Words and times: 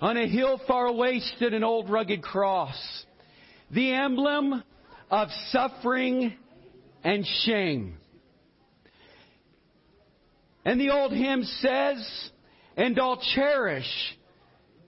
On 0.00 0.16
a 0.16 0.26
hill 0.26 0.60
far 0.66 0.86
away 0.86 1.20
stood 1.36 1.54
an 1.54 1.64
old 1.64 1.88
rugged 1.88 2.22
cross, 2.22 2.76
the 3.70 3.92
emblem 3.92 4.62
of 5.10 5.28
suffering 5.50 6.34
and 7.02 7.24
shame. 7.44 7.96
And 10.64 10.80
the 10.80 10.90
old 10.90 11.12
hymn 11.12 11.44
says, 11.44 12.30
and 12.76 12.98
I'll 12.98 13.22
cherish 13.34 13.88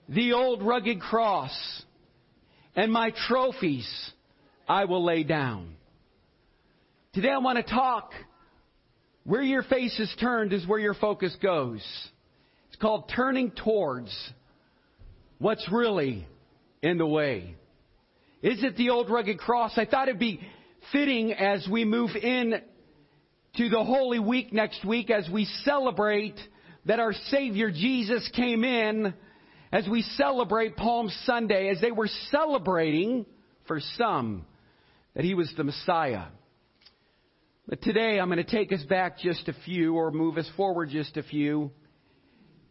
the 0.07 0.33
old 0.33 0.61
rugged 0.61 0.99
cross 0.99 1.83
and 2.75 2.91
my 2.91 3.11
trophies 3.27 3.89
I 4.67 4.85
will 4.85 5.03
lay 5.03 5.23
down. 5.23 5.75
Today 7.13 7.29
I 7.29 7.39
want 7.39 7.57
to 7.57 7.63
talk 7.63 8.11
where 9.23 9.41
your 9.41 9.63
face 9.63 9.99
is 9.99 10.13
turned 10.19 10.53
is 10.53 10.67
where 10.67 10.79
your 10.79 10.93
focus 10.93 11.35
goes. 11.41 11.81
It's 12.67 12.77
called 12.79 13.11
turning 13.15 13.51
towards 13.51 14.11
what's 15.39 15.67
really 15.71 16.27
in 16.81 16.97
the 16.97 17.05
way. 17.05 17.55
Is 18.41 18.63
it 18.63 18.77
the 18.77 18.91
old 18.91 19.09
rugged 19.09 19.39
cross? 19.39 19.73
I 19.77 19.85
thought 19.85 20.07
it'd 20.07 20.19
be 20.19 20.39
fitting 20.91 21.33
as 21.33 21.67
we 21.69 21.83
move 21.83 22.11
in 22.15 22.61
to 23.57 23.69
the 23.69 23.83
Holy 23.83 24.19
Week 24.19 24.53
next 24.53 24.85
week 24.85 25.09
as 25.09 25.27
we 25.29 25.45
celebrate 25.63 26.39
that 26.85 26.99
our 26.99 27.13
Savior 27.29 27.71
Jesus 27.71 28.29
came 28.35 28.63
in, 28.63 29.13
as 29.71 29.87
we 29.87 30.01
celebrate 30.01 30.77
Palm 30.77 31.09
Sunday, 31.25 31.69
as 31.69 31.81
they 31.81 31.91
were 31.91 32.09
celebrating 32.31 33.25
for 33.67 33.79
some 33.97 34.45
that 35.15 35.25
He 35.25 35.33
was 35.33 35.51
the 35.57 35.63
Messiah. 35.63 36.25
But 37.67 37.81
today 37.81 38.19
I'm 38.19 38.29
going 38.29 38.43
to 38.43 38.49
take 38.49 38.71
us 38.71 38.83
back 38.83 39.19
just 39.19 39.47
a 39.47 39.53
few 39.65 39.95
or 39.95 40.11
move 40.11 40.37
us 40.37 40.49
forward 40.55 40.89
just 40.89 41.17
a 41.17 41.23
few 41.23 41.71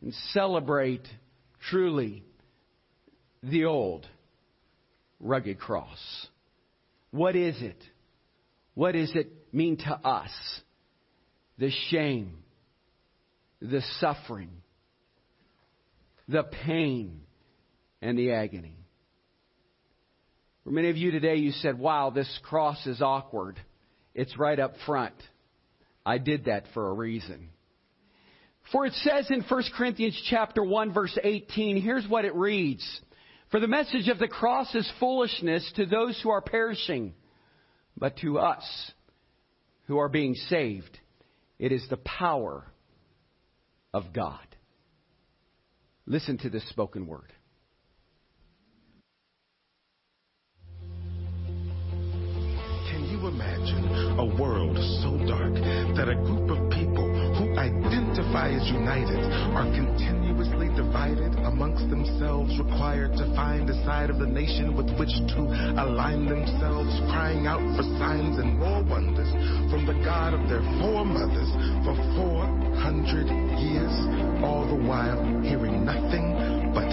and 0.00 0.14
celebrate 0.32 1.06
truly 1.70 2.24
the 3.42 3.64
old 3.64 4.06
rugged 5.20 5.58
cross. 5.58 6.26
What 7.10 7.36
is 7.36 7.60
it? 7.60 7.82
What 8.74 8.92
does 8.92 9.12
it 9.14 9.32
mean 9.52 9.78
to 9.78 9.90
us? 9.90 10.30
The 11.58 11.70
shame, 11.90 12.38
the 13.60 13.82
suffering, 13.98 14.50
the 16.28 16.44
pain, 16.44 17.22
and 18.00 18.16
the 18.16 18.32
agony. 18.32 18.76
For 20.64 20.70
many 20.70 20.90
of 20.90 20.96
you 20.96 21.10
today, 21.10 21.36
you 21.36 21.50
said, 21.50 21.78
wow, 21.78 22.10
this 22.10 22.28
cross 22.44 22.86
is 22.86 23.00
awkward. 23.00 23.58
It's 24.14 24.38
right 24.38 24.58
up 24.58 24.74
front. 24.86 25.14
I 26.04 26.18
did 26.18 26.44
that 26.44 26.64
for 26.74 26.88
a 26.88 26.92
reason. 26.92 27.48
For 28.70 28.84
it 28.84 28.92
says 28.92 29.30
in 29.30 29.42
1 29.42 29.62
Corinthians 29.76 30.20
chapter 30.28 30.62
1 30.62 30.92
verse 30.92 31.16
18, 31.22 31.80
here's 31.80 32.06
what 32.06 32.24
it 32.24 32.34
reads. 32.34 33.00
For 33.50 33.60
the 33.60 33.68
message 33.68 34.08
of 34.08 34.18
the 34.18 34.28
cross 34.28 34.74
is 34.74 34.90
foolishness 35.00 35.70
to 35.76 35.86
those 35.86 36.20
who 36.22 36.30
are 36.30 36.42
perishing, 36.42 37.14
but 37.96 38.18
to 38.18 38.38
us 38.38 38.92
who 39.86 39.98
are 39.98 40.08
being 40.08 40.34
saved, 40.34 40.98
it 41.58 41.72
is 41.72 41.86
the 41.88 41.96
power 41.96 42.66
of 43.94 44.12
God. 44.12 44.46
Listen 46.06 46.38
to 46.38 46.50
this 46.50 46.68
spoken 46.68 47.06
word. 47.06 47.32
Imagine 53.38 54.18
a 54.18 54.26
world 54.34 54.74
so 54.98 55.14
dark 55.30 55.54
that 55.94 56.10
a 56.10 56.18
group 56.26 56.50
of 56.50 56.58
people 56.74 57.06
who 57.38 57.54
identify 57.54 58.50
as 58.50 58.66
united 58.66 59.22
are 59.54 59.70
continuously 59.70 60.66
divided 60.74 61.30
amongst 61.46 61.86
themselves, 61.88 62.50
required 62.58 63.14
to 63.14 63.22
find 63.38 63.70
a 63.70 63.78
side 63.86 64.10
of 64.10 64.18
the 64.18 64.26
nation 64.26 64.74
with 64.74 64.90
which 64.98 65.14
to 65.30 65.46
align 65.78 66.26
themselves, 66.26 66.90
crying 67.14 67.46
out 67.46 67.62
for 67.78 67.86
signs 68.02 68.38
and 68.42 68.58
more 68.58 68.82
wonders 68.82 69.30
from 69.70 69.86
the 69.86 69.94
God 70.02 70.34
of 70.34 70.42
their 70.50 70.64
foremothers 70.82 71.50
for 71.86 71.94
400 72.18 73.30
years, 73.62 73.94
all 74.42 74.66
the 74.66 74.82
while 74.82 75.22
hearing 75.46 75.84
nothing 75.86 76.74
but 76.74 76.90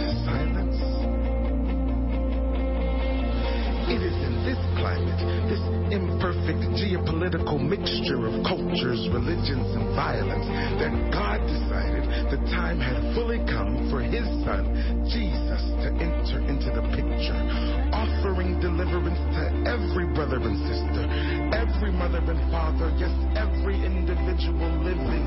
this 4.46 4.62
climate, 4.78 5.18
this 5.50 5.64
imperfect 5.90 6.62
geopolitical 6.78 7.58
mixture 7.58 8.30
of 8.30 8.38
cultures, 8.46 9.02
religions, 9.10 9.66
and 9.74 9.90
violence, 9.98 10.46
that 10.78 10.94
God 11.10 11.42
decided 11.50 12.06
the 12.30 12.38
time 12.54 12.78
had 12.78 13.02
fully 13.18 13.42
come 13.50 13.90
for 13.90 14.06
His 14.06 14.26
Son, 14.46 14.70
Jesus, 15.10 15.62
to 15.82 15.90
enter 15.98 16.38
into 16.46 16.70
the 16.70 16.86
picture, 16.94 17.42
offering 17.90 18.62
deliverance 18.62 19.18
to 19.34 19.44
every 19.66 20.06
brother 20.14 20.38
and 20.38 20.58
sister, 20.70 21.04
every 21.50 21.90
mother 21.90 22.22
and 22.22 22.42
father, 22.54 22.94
yes, 23.02 23.14
every 23.34 23.82
individual 23.82 24.70
living, 24.86 25.26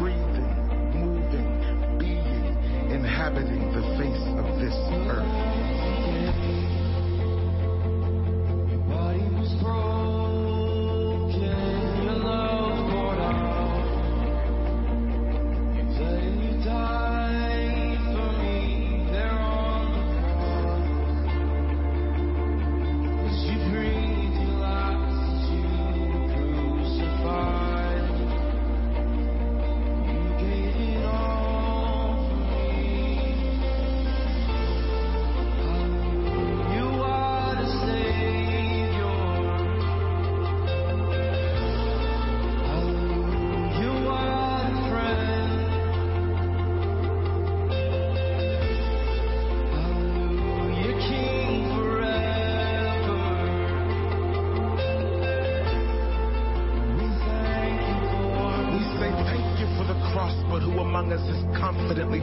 breathing, 0.00 0.52
moving, 0.96 1.48
being, 2.00 2.56
inhabiting 2.88 3.68
the 3.68 3.84
face 4.00 4.24
of 4.40 4.48
this 4.56 4.76
earth. 5.12 5.65
We 9.66 10.05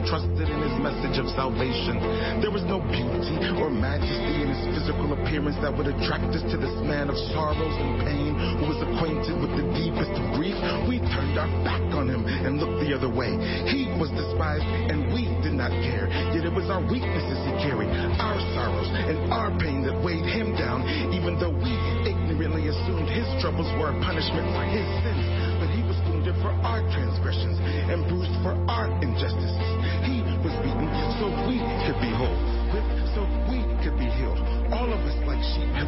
trusted 0.06 0.46
in 0.46 0.60
his 0.60 0.76
message 0.80 1.16
of 1.16 1.26
salvation? 1.32 2.00
There 2.44 2.52
was 2.52 2.64
no 2.68 2.80
beauty 2.80 3.48
or 3.56 3.72
majesty 3.72 4.44
in 4.44 4.52
his 4.52 4.62
physical 4.76 5.12
appearance 5.16 5.56
that 5.64 5.72
would 5.72 5.88
attract 5.88 6.32
us 6.36 6.44
to 6.52 6.56
this 6.60 6.74
man 6.84 7.08
of 7.08 7.16
sorrows 7.32 7.76
and 7.80 8.04
pain 8.04 8.32
who 8.60 8.66
was 8.68 8.80
acquainted 8.84 9.36
with 9.40 9.52
the 9.56 9.66
deepest 9.72 10.12
grief. 10.36 10.56
We 10.84 11.00
turned 11.12 11.36
our 11.40 11.48
back 11.64 11.82
on 11.96 12.12
him 12.12 12.24
and 12.28 12.60
looked 12.60 12.84
the 12.84 12.92
other 12.92 13.08
way. 13.08 13.32
He 13.70 13.88
was 13.96 14.12
despised 14.12 14.64
and 14.64 15.12
we 15.12 15.28
did 15.40 15.56
not 15.56 15.72
care. 15.84 16.06
Yet 16.36 16.44
it 16.44 16.52
was 16.52 16.68
our 16.68 16.84
weaknesses 16.84 17.40
he 17.48 17.52
carried, 17.64 17.90
our 18.20 18.38
sorrows 18.52 18.88
and 18.92 19.32
our 19.32 19.50
pain 19.58 19.82
that 19.88 19.96
weighed 20.04 20.26
him 20.28 20.52
down, 20.54 20.84
even 21.16 21.40
though 21.40 21.52
we 21.52 21.72
ignorantly 22.04 22.68
assumed 22.68 23.08
his 23.08 23.28
troubles 23.40 23.68
were 23.80 23.90
a 23.92 23.96
punishment 24.04 24.46
for 24.52 24.64
his 24.68 24.86
sins. 25.02 25.24
But 25.58 25.70
he 25.72 25.82
was 25.86 25.96
wounded 26.10 26.36
for 26.44 26.52
our 26.62 26.82
transgressions 26.92 27.56
and 27.62 28.04
bruised 28.08 28.36
for 28.42 28.52
our 28.68 28.90
injustices. 29.00 29.73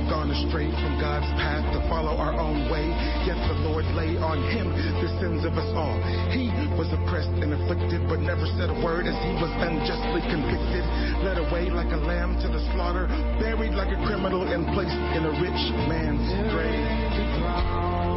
Gone 0.08 0.30
astray 0.30 0.70
from 0.70 0.98
God's 0.98 1.28
path 1.38 1.62
to 1.74 1.80
follow 1.88 2.14
our 2.16 2.34
own 2.34 2.70
way. 2.70 2.90
Yet 3.26 3.38
the 3.50 3.58
Lord 3.66 3.84
lay 3.98 4.16
on 4.18 4.38
him 4.50 4.70
the 4.72 5.10
sins 5.20 5.44
of 5.44 5.58
us 5.58 5.70
all. 5.74 5.98
He 6.30 6.50
was 6.78 6.90
oppressed 6.94 7.34
and 7.42 7.54
afflicted, 7.54 8.06
but 8.08 8.22
never 8.22 8.46
said 8.58 8.70
a 8.70 8.78
word 8.82 9.06
as 9.06 9.16
he 9.26 9.32
was 9.38 9.52
unjustly 9.62 10.22
convicted. 10.30 10.84
Led 11.22 11.38
away 11.38 11.70
like 11.70 11.90
a 11.92 12.00
lamb 12.00 12.38
to 12.42 12.48
the 12.48 12.62
slaughter, 12.74 13.06
buried 13.38 13.74
like 13.74 13.90
a 13.90 13.98
criminal, 14.06 14.46
and 14.46 14.66
placed 14.74 14.98
in 15.14 15.26
a 15.26 15.32
rich 15.42 15.62
man's 15.90 16.26
grave. 16.54 18.15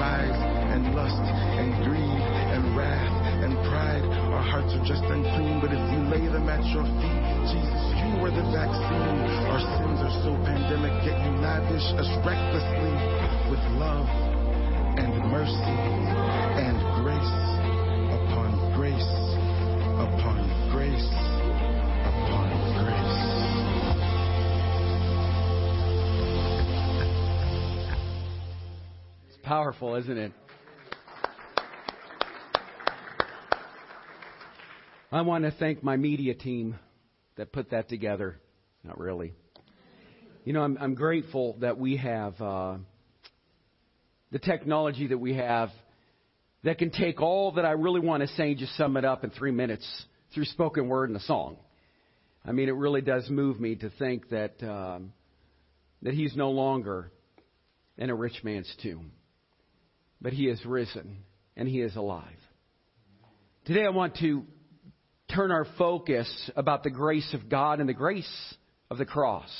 And 0.00 0.94
lust 0.94 1.20
and 1.20 1.84
greed 1.84 2.00
and 2.00 2.76
wrath 2.76 3.12
and 3.44 3.52
pride. 3.68 4.04
Our 4.32 4.42
hearts 4.42 4.72
are 4.72 4.84
just 4.88 5.04
unclean, 5.04 5.60
but 5.60 5.68
if 5.68 5.82
you 5.92 6.00
lay 6.08 6.24
them 6.32 6.48
at 6.48 6.64
your 6.72 6.84
feet, 6.84 7.22
Jesus, 7.52 7.82
you 8.00 8.24
are 8.24 8.32
the 8.32 8.46
vaccine. 8.48 9.18
Our 9.52 9.60
sins 9.60 10.00
are 10.00 10.14
so 10.24 10.32
pandemic, 10.48 10.96
yet 11.04 11.20
you 11.20 11.32
lavish 11.44 11.86
us 12.00 12.08
recklessly 12.24 12.94
with 13.52 13.60
love 13.76 14.08
and 14.96 15.12
mercy 15.28 15.76
and 16.56 16.76
grace 17.02 17.51
powerful, 29.62 29.94
isn't 29.94 30.18
it? 30.18 30.32
I 35.12 35.20
want 35.20 35.44
to 35.44 35.52
thank 35.52 35.84
my 35.84 35.96
media 35.96 36.34
team 36.34 36.80
that 37.36 37.52
put 37.52 37.70
that 37.70 37.88
together. 37.88 38.40
Not 38.82 38.98
really. 38.98 39.34
You 40.44 40.52
know, 40.52 40.62
I'm, 40.62 40.76
I'm 40.80 40.94
grateful 40.96 41.58
that 41.60 41.78
we 41.78 41.98
have 41.98 42.40
uh, 42.40 42.78
the 44.32 44.40
technology 44.40 45.06
that 45.06 45.18
we 45.18 45.34
have 45.34 45.70
that 46.64 46.78
can 46.78 46.90
take 46.90 47.20
all 47.20 47.52
that 47.52 47.64
I 47.64 47.72
really 47.72 48.00
want 48.00 48.22
to 48.22 48.28
say 48.30 48.50
and 48.50 48.58
just 48.58 48.76
sum 48.76 48.96
it 48.96 49.04
up 49.04 49.22
in 49.22 49.30
three 49.30 49.52
minutes 49.52 49.86
through 50.34 50.46
spoken 50.46 50.88
word 50.88 51.08
and 51.08 51.16
a 51.16 51.22
song. 51.22 51.56
I 52.44 52.50
mean, 52.50 52.68
it 52.68 52.74
really 52.74 53.00
does 53.00 53.30
move 53.30 53.60
me 53.60 53.76
to 53.76 53.90
think 53.90 54.28
that 54.30 54.60
um, 54.60 55.12
that 56.02 56.14
he's 56.14 56.34
no 56.34 56.50
longer 56.50 57.12
in 57.96 58.10
a 58.10 58.14
rich 58.16 58.42
man's 58.42 58.74
tomb, 58.82 59.12
but 60.22 60.32
he 60.32 60.46
is 60.46 60.64
risen 60.64 61.18
and 61.56 61.68
he 61.68 61.80
is 61.80 61.96
alive. 61.96 62.26
Today, 63.64 63.84
I 63.84 63.90
want 63.90 64.16
to 64.18 64.44
turn 65.34 65.50
our 65.50 65.66
focus 65.76 66.50
about 66.56 66.84
the 66.84 66.90
grace 66.90 67.34
of 67.34 67.48
God 67.48 67.80
and 67.80 67.88
the 67.88 67.94
grace 67.94 68.54
of 68.90 68.98
the 68.98 69.04
cross. 69.04 69.50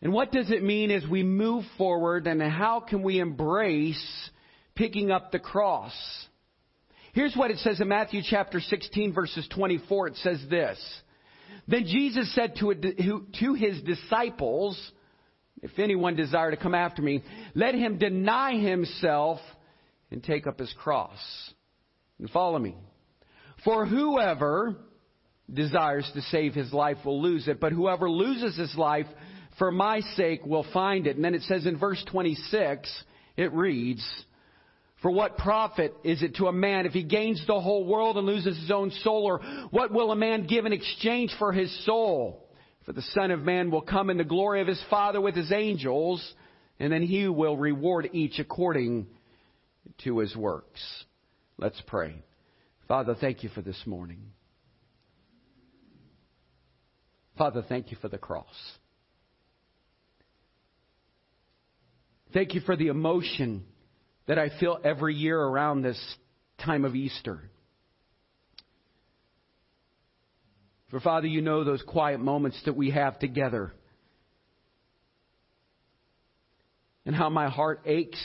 And 0.00 0.12
what 0.12 0.32
does 0.32 0.50
it 0.50 0.62
mean 0.62 0.90
as 0.90 1.06
we 1.06 1.22
move 1.22 1.64
forward 1.76 2.26
and 2.26 2.40
how 2.40 2.80
can 2.80 3.02
we 3.02 3.20
embrace 3.20 4.30
picking 4.74 5.10
up 5.10 5.32
the 5.32 5.38
cross? 5.38 5.92
Here's 7.12 7.34
what 7.34 7.50
it 7.50 7.58
says 7.58 7.80
in 7.80 7.88
Matthew 7.88 8.22
chapter 8.28 8.60
16 8.60 9.12
verses 9.12 9.46
24. 9.54 10.08
It 10.08 10.16
says 10.16 10.40
this. 10.48 10.78
Then 11.66 11.84
Jesus 11.84 12.32
said 12.34 12.54
to, 12.56 13.26
to 13.40 13.54
his 13.54 13.82
disciples, 13.82 14.80
if 15.62 15.78
anyone 15.78 16.16
desire 16.16 16.50
to 16.50 16.56
come 16.56 16.74
after 16.74 17.02
me, 17.02 17.22
let 17.54 17.74
him 17.74 17.98
deny 17.98 18.58
himself 18.58 19.40
and 20.10 20.22
take 20.22 20.46
up 20.46 20.58
his 20.58 20.72
cross 20.78 21.18
and 22.18 22.30
follow 22.30 22.58
me. 22.58 22.76
For 23.64 23.86
whoever 23.86 24.76
desires 25.52 26.08
to 26.14 26.22
save 26.22 26.54
his 26.54 26.72
life 26.72 26.98
will 27.04 27.20
lose 27.20 27.48
it, 27.48 27.60
but 27.60 27.72
whoever 27.72 28.10
loses 28.10 28.56
his 28.56 28.74
life 28.76 29.06
for 29.58 29.72
my 29.72 30.00
sake 30.16 30.44
will 30.46 30.66
find 30.72 31.06
it. 31.06 31.16
And 31.16 31.24
then 31.24 31.34
it 31.34 31.42
says 31.42 31.66
in 31.66 31.78
verse 31.78 32.02
26, 32.10 33.04
it 33.36 33.52
reads, 33.52 34.06
For 35.02 35.10
what 35.10 35.38
profit 35.38 35.94
is 36.04 36.22
it 36.22 36.36
to 36.36 36.46
a 36.46 36.52
man 36.52 36.86
if 36.86 36.92
he 36.92 37.02
gains 37.02 37.42
the 37.46 37.60
whole 37.60 37.84
world 37.84 38.16
and 38.16 38.26
loses 38.26 38.58
his 38.58 38.70
own 38.70 38.90
soul? 39.02 39.24
Or 39.24 39.40
what 39.70 39.92
will 39.92 40.12
a 40.12 40.16
man 40.16 40.46
give 40.46 40.66
in 40.66 40.72
exchange 40.72 41.34
for 41.38 41.52
his 41.52 41.84
soul? 41.84 42.47
For 42.88 42.94
the 42.94 43.02
Son 43.02 43.30
of 43.32 43.42
Man 43.42 43.70
will 43.70 43.82
come 43.82 44.08
in 44.08 44.16
the 44.16 44.24
glory 44.24 44.62
of 44.62 44.66
his 44.66 44.82
Father 44.88 45.20
with 45.20 45.34
his 45.34 45.52
angels, 45.52 46.26
and 46.80 46.90
then 46.90 47.02
he 47.02 47.28
will 47.28 47.54
reward 47.54 48.08
each 48.14 48.38
according 48.38 49.08
to 50.04 50.20
his 50.20 50.34
works. 50.34 50.80
Let's 51.58 51.78
pray. 51.86 52.22
Father, 52.88 53.14
thank 53.14 53.42
you 53.42 53.50
for 53.50 53.60
this 53.60 53.78
morning. 53.84 54.22
Father, 57.36 57.62
thank 57.68 57.90
you 57.90 57.98
for 58.00 58.08
the 58.08 58.16
cross. 58.16 58.46
Thank 62.32 62.54
you 62.54 62.62
for 62.62 62.74
the 62.74 62.86
emotion 62.86 63.66
that 64.28 64.38
I 64.38 64.48
feel 64.58 64.78
every 64.82 65.14
year 65.14 65.38
around 65.38 65.82
this 65.82 66.02
time 66.64 66.86
of 66.86 66.96
Easter. 66.96 67.50
For 70.90 71.00
Father, 71.00 71.26
you 71.26 71.42
know 71.42 71.64
those 71.64 71.82
quiet 71.82 72.20
moments 72.20 72.60
that 72.64 72.76
we 72.76 72.90
have 72.90 73.18
together. 73.18 73.72
And 77.04 77.14
how 77.14 77.28
my 77.28 77.48
heart 77.48 77.82
aches 77.84 78.18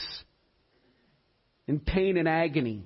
in 1.66 1.80
pain 1.80 2.16
and 2.16 2.28
agony 2.28 2.84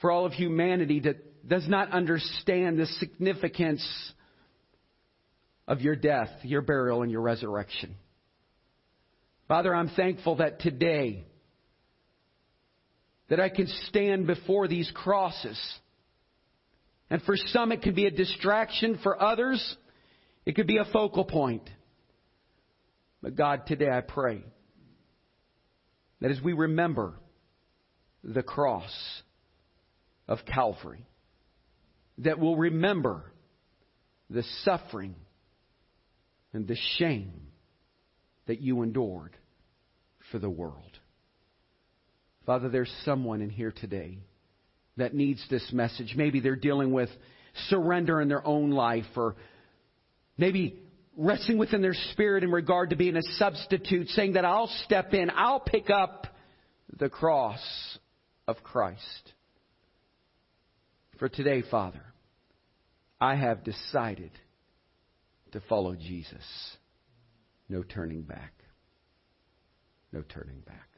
for 0.00 0.10
all 0.10 0.26
of 0.26 0.32
humanity 0.32 1.00
that 1.00 1.48
does 1.48 1.66
not 1.68 1.90
understand 1.90 2.78
the 2.78 2.86
significance 2.86 3.84
of 5.66 5.80
your 5.80 5.96
death, 5.96 6.30
your 6.42 6.62
burial, 6.62 7.02
and 7.02 7.10
your 7.10 7.20
resurrection. 7.20 7.94
Father, 9.48 9.74
I'm 9.74 9.88
thankful 9.90 10.36
that 10.36 10.60
today 10.60 11.24
that 13.28 13.40
I 13.40 13.48
can 13.48 13.66
stand 13.86 14.26
before 14.26 14.68
these 14.68 14.90
crosses. 14.94 15.58
And 17.10 17.22
for 17.22 17.36
some 17.36 17.72
it 17.72 17.82
can 17.82 17.94
be 17.94 18.06
a 18.06 18.10
distraction, 18.10 18.98
for 19.02 19.20
others 19.20 19.76
it 20.44 20.54
could 20.54 20.66
be 20.66 20.78
a 20.78 20.84
focal 20.92 21.24
point. 21.24 21.68
But 23.22 23.34
God, 23.34 23.66
today 23.66 23.90
I 23.90 24.00
pray 24.00 24.42
that 26.20 26.30
as 26.30 26.40
we 26.40 26.52
remember 26.52 27.14
the 28.22 28.42
cross 28.42 28.92
of 30.26 30.38
Calvary, 30.44 31.06
that 32.18 32.38
we'll 32.38 32.56
remember 32.56 33.32
the 34.28 34.42
suffering 34.64 35.14
and 36.52 36.66
the 36.66 36.76
shame 36.98 37.48
that 38.46 38.60
you 38.60 38.82
endured 38.82 39.36
for 40.30 40.38
the 40.38 40.50
world. 40.50 40.98
Father, 42.46 42.68
there's 42.68 42.92
someone 43.04 43.40
in 43.40 43.50
here 43.50 43.72
today 43.72 44.18
that 44.98 45.14
needs 45.14 45.44
this 45.50 45.72
message. 45.72 46.14
Maybe 46.16 46.40
they're 46.40 46.56
dealing 46.56 46.92
with 46.92 47.08
surrender 47.68 48.20
in 48.20 48.28
their 48.28 48.46
own 48.46 48.70
life 48.70 49.06
or 49.16 49.36
maybe 50.36 50.80
wrestling 51.16 51.58
within 51.58 51.82
their 51.82 51.96
spirit 52.12 52.44
in 52.44 52.52
regard 52.52 52.90
to 52.90 52.96
being 52.96 53.16
a 53.16 53.22
substitute, 53.38 54.08
saying 54.10 54.34
that 54.34 54.44
I'll 54.44 54.70
step 54.84 55.14
in, 55.14 55.30
I'll 55.34 55.60
pick 55.60 55.90
up 55.90 56.26
the 56.96 57.08
cross 57.08 57.60
of 58.46 58.56
Christ. 58.62 59.32
For 61.18 61.28
today, 61.28 61.62
Father, 61.68 62.02
I 63.20 63.34
have 63.34 63.64
decided 63.64 64.30
to 65.52 65.60
follow 65.68 65.96
Jesus. 65.96 66.44
No 67.68 67.82
turning 67.82 68.22
back. 68.22 68.52
No 70.12 70.22
turning 70.22 70.60
back. 70.60 70.88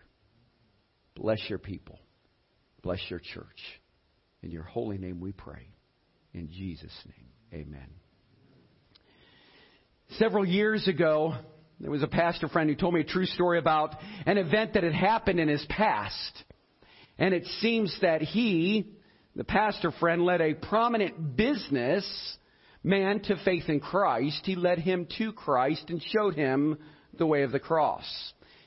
Bless 1.17 1.41
your 1.49 1.59
people. 1.59 1.99
Bless 2.83 3.01
your 3.09 3.19
church. 3.19 3.80
In 4.43 4.51
your 4.51 4.63
holy 4.63 4.99
name 4.99 5.21
we 5.21 5.33
pray. 5.33 5.69
In 6.33 6.51
Jesus' 6.51 6.97
name, 7.07 7.63
amen. 7.67 7.89
Several 10.19 10.45
years 10.45 10.89
ago, 10.89 11.35
there 11.79 11.91
was 11.91 12.03
a 12.03 12.09
pastor 12.09 12.49
friend 12.49 12.69
who 12.69 12.77
told 12.77 12.95
me 12.95 13.01
a 13.01 13.05
true 13.05 13.27
story 13.27 13.59
about 13.59 13.97
an 14.27 14.39
event 14.39 14.75
that 14.75 14.83
had 14.83 14.95
happened 14.95 15.41
in 15.41 15.49
his 15.49 15.65
past. 15.69 16.45
And 17.19 17.35
it 17.35 17.45
seems 17.61 17.97
that 18.03 18.23
he, 18.23 18.93
the 19.37 19.45
pastor 19.45 19.91
friend, 19.93 20.23
led 20.23 20.41
a 20.41 20.55
prominent 20.55 21.37
business 21.37 22.05
man 22.83 23.21
to 23.21 23.37
faith 23.45 23.69
in 23.69 23.81
Christ. 23.81 24.41
He 24.45 24.57
led 24.57 24.79
him 24.79 25.07
to 25.19 25.33
Christ 25.33 25.85
and 25.89 26.03
showed 26.03 26.35
him 26.35 26.79
the 27.17 27.27
way 27.27 27.43
of 27.43 27.53
the 27.53 27.61
cross. 27.61 28.05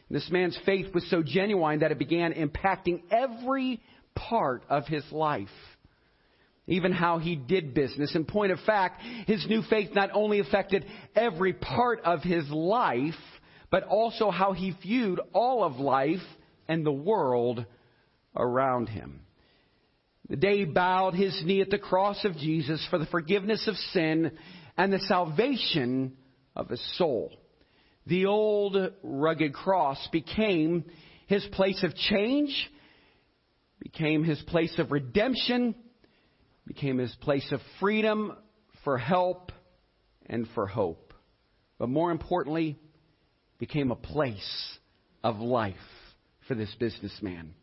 This 0.10 0.30
man's 0.30 0.58
faith 0.66 0.94
was 0.94 1.10
so 1.10 1.24
genuine 1.24 1.80
that 1.80 1.92
it 1.92 1.98
began 1.98 2.34
impacting 2.34 3.02
every 3.10 3.82
part 4.16 4.64
of 4.70 4.86
his 4.88 5.04
life. 5.12 5.48
Even 6.66 6.94
how 6.94 7.20
he 7.20 7.36
did 7.36 7.74
business. 7.74 8.16
In 8.16 8.24
point 8.24 8.54
of 8.54 8.60
fact, 8.62 9.02
his 9.28 9.46
new 9.50 9.62
faith 9.70 9.90
not 9.94 10.12
only 10.14 10.40
affected 10.40 10.86
every 11.16 11.54
part 11.54 12.00
of 12.06 12.22
his 12.22 12.50
life, 12.50 13.14
but 13.70 13.84
also 13.84 14.32
how 14.32 14.54
he 14.54 14.76
viewed 14.82 15.20
all 15.34 15.64
of 15.64 15.76
life 15.78 16.22
and 16.68 16.86
the 16.86 16.92
world 16.92 17.66
around 18.36 18.88
him. 18.88 19.22
The 20.30 20.38
day 20.38 20.60
he 20.60 20.66
bowed 20.66 21.16
his 21.16 21.42
knee 21.44 21.62
at 21.62 21.70
the 21.70 21.78
cross 21.78 22.24
of 22.24 22.38
Jesus 22.38 22.86
for 22.90 22.98
the 22.98 23.06
forgiveness 23.08 23.68
of 23.68 23.76
sin 23.92 24.32
and 24.78 24.94
the 24.94 25.00
salvation 25.00 26.14
of 26.56 26.70
his 26.70 26.98
soul. 26.98 27.32
The 28.08 28.26
old 28.26 28.78
rugged 29.02 29.54
cross 29.54 30.08
became 30.12 30.86
his 31.28 31.46
place 31.52 31.84
of 31.84 31.96
change, 31.96 32.72
became 33.84 34.24
his 34.24 34.42
place 34.44 34.74
of 34.80 34.92
redemption, 34.92 35.76
became 36.66 36.98
his 36.98 37.14
place 37.22 37.52
of 37.52 37.60
freedom 37.82 38.34
for 38.86 38.98
help 38.98 39.52
and 40.26 40.48
for 40.56 40.66
hope. 40.66 41.14
But 41.78 41.90
more 41.90 42.10
importantly, 42.10 42.80
became 43.60 43.92
a 43.92 43.96
place 43.96 44.78
of 45.22 45.40
life 45.40 45.76
for 46.48 46.56
this 46.56 46.74
businessman. 46.80 47.54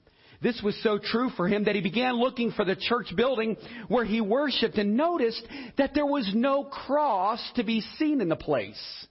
This 0.43 0.61
was 0.63 0.81
so 0.83 0.99
true 0.99 1.31
for 1.37 1.49
him 1.49 1.65
that 1.65 1.75
he 1.75 1.81
began 1.81 2.15
looking 2.15 2.53
for 2.53 2.65
the 2.65 2.77
church 2.77 3.15
building 3.17 3.57
where 3.89 4.05
he 4.05 4.21
worshiped 4.21 4.77
and 4.77 4.97
noticed 4.97 5.47
that 5.77 5.93
there 5.95 6.07
was 6.07 6.31
no 6.35 6.65
cross 6.65 7.41
to 7.57 7.65
be 7.65 7.81
seen 7.99 8.21
in 8.21 8.29
the 8.29 8.37
place. 8.37 9.07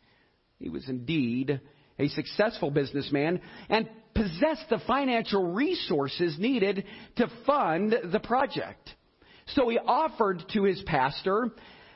He 0.59 0.69
was 0.69 0.87
indeed 0.89 1.59
a 1.97 2.07
successful 2.09 2.71
businessman 2.71 3.41
and 3.67 3.89
possessed 4.19 4.67
the 4.69 4.79
financial 4.85 5.53
resources 5.53 6.37
needed 6.37 6.83
to 7.15 7.31
fund 7.45 7.95
the 8.11 8.19
project. 8.19 8.93
So 9.55 9.69
he 9.69 9.77
offered 9.77 10.43
to 10.53 10.63
his 10.63 10.81
pastor, 10.85 11.49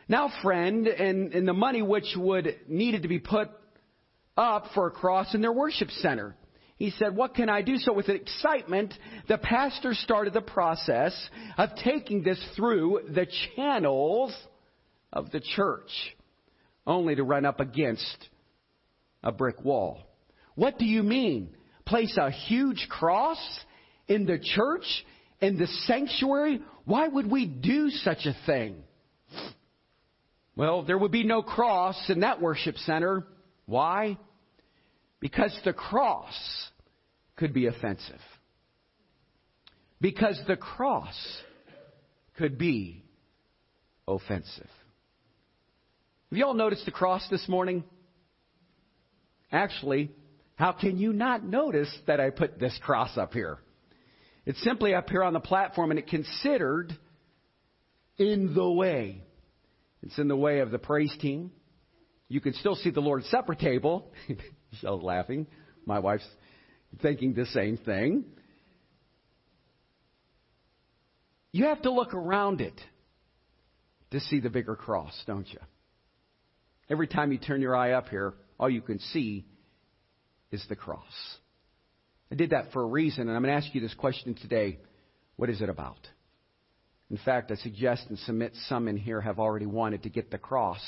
now 0.07 0.31
friend, 0.41 0.87
and, 0.87 1.33
and 1.33 1.45
the 1.45 1.53
money 1.53 1.81
which 1.81 2.15
would 2.15 2.55
needed 2.69 3.01
to 3.01 3.09
be 3.09 3.19
put 3.19 3.49
up 4.37 4.67
for 4.73 4.87
a 4.87 4.91
cross 4.91 5.35
in 5.35 5.41
their 5.41 5.51
worship 5.51 5.89
center. 5.89 6.33
He 6.77 6.91
said, 6.91 7.13
What 7.13 7.35
can 7.35 7.49
I 7.49 7.61
do? 7.61 7.77
So, 7.77 7.91
with 7.91 8.07
excitement, 8.07 8.93
the 9.27 9.37
pastor 9.37 9.93
started 9.93 10.33
the 10.33 10.41
process 10.41 11.13
of 11.57 11.75
taking 11.83 12.23
this 12.23 12.41
through 12.55 13.01
the 13.13 13.27
channels 13.55 14.33
of 15.11 15.29
the 15.31 15.41
church, 15.41 15.91
only 16.87 17.15
to 17.15 17.23
run 17.23 17.45
up 17.45 17.59
against 17.59 18.29
a 19.21 19.31
brick 19.33 19.63
wall. 19.63 19.99
What 20.55 20.79
do 20.79 20.85
you 20.85 21.03
mean? 21.03 21.55
Place 21.93 22.17
a 22.17 22.31
huge 22.31 22.87
cross 22.89 23.37
in 24.07 24.25
the 24.25 24.39
church, 24.39 25.05
in 25.41 25.59
the 25.59 25.67
sanctuary? 25.85 26.59
Why 26.85 27.07
would 27.07 27.29
we 27.29 27.45
do 27.45 27.91
such 27.91 28.25
a 28.25 28.35
thing? 28.47 28.77
Well, 30.55 30.81
there 30.81 30.97
would 30.97 31.11
be 31.11 31.23
no 31.23 31.43
cross 31.43 31.95
in 32.09 32.21
that 32.21 32.41
worship 32.41 32.77
center. 32.77 33.27
Why? 33.67 34.17
Because 35.19 35.55
the 35.65 35.73
cross 35.73 36.33
could 37.35 37.53
be 37.53 37.67
offensive. 37.67 38.21
Because 40.01 40.41
the 40.47 40.57
cross 40.57 41.13
could 42.39 42.57
be 42.57 43.05
offensive. 44.07 44.69
Have 46.31 46.39
you 46.39 46.43
all 46.43 46.55
noticed 46.55 46.85
the 46.85 46.91
cross 46.91 47.23
this 47.29 47.47
morning? 47.47 47.83
Actually, 49.51 50.09
how 50.55 50.71
can 50.71 50.97
you 50.97 51.13
not 51.13 51.43
notice 51.43 51.93
that 52.07 52.19
I 52.19 52.29
put 52.29 52.59
this 52.59 52.77
cross 52.83 53.17
up 53.17 53.33
here? 53.33 53.57
It's 54.45 54.61
simply 54.63 54.93
up 54.93 55.09
here 55.09 55.23
on 55.23 55.33
the 55.33 55.39
platform 55.39 55.91
and 55.91 55.99
it 55.99 56.07
considered 56.07 56.97
in 58.17 58.53
the 58.53 58.69
way. 58.69 59.23
It's 60.01 60.17
in 60.19 60.27
the 60.27 60.35
way 60.35 60.59
of 60.59 60.69
the 60.69 60.79
praise 60.79 61.15
team. 61.19 61.51
You 62.27 62.41
can 62.41 62.53
still 62.53 62.75
see 62.75 62.89
the 62.89 62.99
Lord's 62.99 63.29
Supper 63.29 63.55
table. 63.55 64.11
Michelle's 64.71 65.03
laughing. 65.03 65.47
My 65.85 65.99
wife's 65.99 66.27
thinking 67.01 67.33
the 67.33 67.45
same 67.47 67.77
thing. 67.77 68.25
You 71.51 71.65
have 71.65 71.83
to 71.83 71.91
look 71.91 72.13
around 72.13 72.61
it 72.61 72.79
to 74.11 74.19
see 74.19 74.39
the 74.39 74.49
bigger 74.49 74.75
cross, 74.75 75.13
don't 75.25 75.47
you? 75.47 75.59
Every 76.89 77.07
time 77.07 77.31
you 77.31 77.37
turn 77.37 77.61
your 77.61 77.75
eye 77.75 77.91
up 77.91 78.09
here, 78.09 78.33
all 78.59 78.69
you 78.69 78.81
can 78.81 78.99
see 78.99 79.45
is 80.53 80.65
the 80.69 80.75
cross. 80.75 81.03
I 82.31 82.35
did 82.35 82.51
that 82.51 82.71
for 82.71 82.81
a 82.81 82.87
reason, 82.87 83.27
and 83.27 83.35
I'm 83.35 83.43
going 83.43 83.53
to 83.53 83.65
ask 83.65 83.73
you 83.75 83.81
this 83.81 83.93
question 83.93 84.35
today. 84.35 84.79
What 85.35 85.49
is 85.49 85.61
it 85.61 85.69
about? 85.69 85.97
In 87.09 87.17
fact, 87.17 87.51
I 87.51 87.55
suggest 87.55 88.05
and 88.09 88.17
submit 88.19 88.53
some 88.67 88.87
in 88.87 88.97
here 88.97 89.21
have 89.21 89.39
already 89.39 89.65
wanted 89.65 90.03
to 90.03 90.09
get 90.09 90.31
the 90.31 90.37
cross 90.37 90.81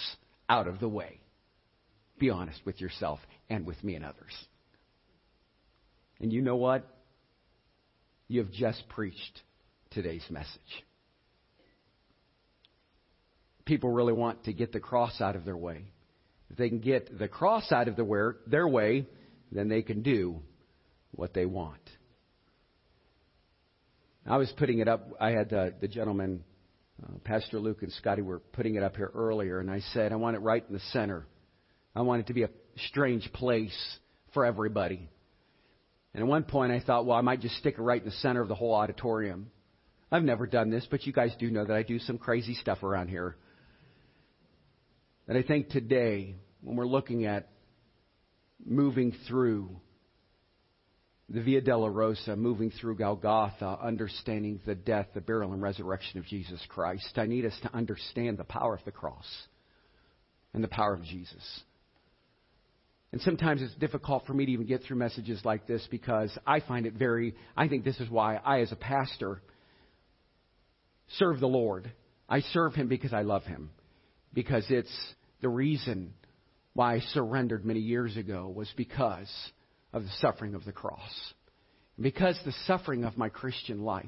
out 0.49 0.67
of 0.67 0.79
the 0.79 0.87
way. 0.87 1.19
Be 2.17 2.29
honest 2.29 2.59
with 2.65 2.79
yourself 2.79 3.19
and 3.49 3.65
with 3.65 3.83
me 3.83 3.95
and 3.95 4.05
others. 4.05 4.31
And 6.19 6.31
you 6.31 6.41
know 6.41 6.55
what? 6.55 6.87
You 8.27 8.39
have 8.39 8.51
just 8.51 8.87
preached 8.89 9.41
today's 9.91 10.25
message. 10.29 10.83
People 13.65 13.91
really 13.91 14.13
want 14.13 14.45
to 14.45 14.53
get 14.53 14.71
the 14.71 14.79
cross 14.79 15.19
out 15.21 15.35
of 15.35 15.45
their 15.45 15.57
way. 15.57 15.85
If 16.49 16.57
they 16.57 16.69
can 16.69 16.79
get 16.79 17.17
the 17.17 17.27
cross 17.27 17.71
out 17.71 17.87
of 17.87 17.95
their, 17.95 18.37
their 18.47 18.67
way, 18.67 19.07
then 19.51 19.67
they 19.67 19.81
can 19.81 20.01
do 20.01 20.41
what 21.11 21.33
they 21.33 21.45
want. 21.45 21.81
I 24.27 24.37
was 24.37 24.51
putting 24.57 24.79
it 24.79 24.87
up. 24.87 25.07
I 25.19 25.31
had 25.31 25.53
uh, 25.53 25.69
the 25.79 25.87
gentleman, 25.87 26.43
uh, 27.03 27.17
Pastor 27.23 27.59
Luke 27.59 27.83
and 27.83 27.91
Scotty, 27.91 28.23
were 28.23 28.39
putting 28.39 28.75
it 28.75 28.83
up 28.83 28.95
here 28.95 29.11
earlier, 29.13 29.59
and 29.59 29.69
I 29.69 29.81
said, 29.93 30.11
I 30.11 30.15
want 30.15 30.35
it 30.35 30.39
right 30.39 30.63
in 30.67 30.73
the 30.73 30.81
center. 30.91 31.27
I 31.95 32.01
want 32.01 32.21
it 32.21 32.27
to 32.27 32.33
be 32.33 32.43
a 32.43 32.49
strange 32.87 33.31
place 33.33 33.75
for 34.33 34.45
everybody. 34.45 35.09
And 36.13 36.23
at 36.23 36.27
one 36.27 36.43
point, 36.43 36.71
I 36.71 36.79
thought, 36.79 37.05
well, 37.05 37.17
I 37.17 37.21
might 37.21 37.41
just 37.41 37.55
stick 37.57 37.75
it 37.77 37.81
right 37.81 38.01
in 38.01 38.07
the 38.07 38.15
center 38.15 38.41
of 38.41 38.47
the 38.47 38.55
whole 38.55 38.73
auditorium. 38.73 39.51
I've 40.11 40.23
never 40.23 40.47
done 40.47 40.69
this, 40.69 40.87
but 40.89 41.05
you 41.05 41.13
guys 41.13 41.35
do 41.37 41.51
know 41.51 41.65
that 41.65 41.75
I 41.75 41.83
do 41.83 41.99
some 41.99 42.17
crazy 42.17 42.55
stuff 42.55 42.83
around 42.83 43.09
here. 43.09 43.35
And 45.27 45.37
I 45.37 45.43
think 45.43 45.69
today, 45.69 46.35
when 46.61 46.77
we're 46.77 46.87
looking 46.87 47.25
at 47.25 47.49
moving 48.63 49.15
through 49.27 49.69
the 51.29 51.41
Via 51.41 51.61
Dolorosa, 51.61 52.37
moving 52.37 52.69
through 52.69 52.97
Golgotha, 52.97 53.79
understanding 53.81 54.59
the 54.65 54.75
death, 54.75 55.07
the 55.13 55.21
burial, 55.21 55.53
and 55.53 55.61
resurrection 55.61 56.19
of 56.19 56.25
Jesus 56.25 56.61
Christ, 56.69 57.17
I 57.17 57.25
need 57.25 57.45
us 57.45 57.57
to 57.63 57.75
understand 57.75 58.37
the 58.37 58.43
power 58.43 58.75
of 58.75 58.85
the 58.85 58.91
cross 58.91 59.25
and 60.53 60.63
the 60.63 60.67
power 60.67 60.93
of 60.93 61.03
Jesus. 61.03 61.61
And 63.11 63.21
sometimes 63.21 63.61
it's 63.61 63.73
difficult 63.75 64.25
for 64.27 64.33
me 64.33 64.45
to 64.45 64.51
even 64.51 64.67
get 64.67 64.83
through 64.83 64.97
messages 64.97 65.41
like 65.43 65.65
this 65.65 65.87
because 65.89 66.37
I 66.45 66.59
find 66.59 66.85
it 66.85 66.93
very, 66.93 67.33
I 67.55 67.67
think 67.67 67.85
this 67.85 67.99
is 67.99 68.09
why 68.09 68.35
I, 68.35 68.59
as 68.59 68.71
a 68.71 68.75
pastor, 68.75 69.41
serve 71.17 71.39
the 71.39 71.47
Lord. 71.47 71.91
I 72.29 72.41
serve 72.41 72.75
Him 72.75 72.87
because 72.87 73.13
I 73.13 73.21
love 73.21 73.43
Him. 73.43 73.71
Because 74.33 74.65
it's 74.69 74.93
the 75.41 75.49
reason 75.49 76.13
why 76.75 76.95
I 76.95 76.99
surrendered 76.99 77.65
many 77.65 77.79
years 77.79 78.17
ago 78.17 78.51
was 78.53 78.71
because 78.75 79.31
of 79.93 80.03
the 80.03 80.11
suffering 80.19 80.53
of 80.53 80.65
the 80.65 80.73
cross. 80.73 81.33
Because 81.99 82.37
the 82.45 82.53
suffering 82.67 83.05
of 83.05 83.17
my 83.17 83.29
Christian 83.29 83.81
life. 83.81 84.05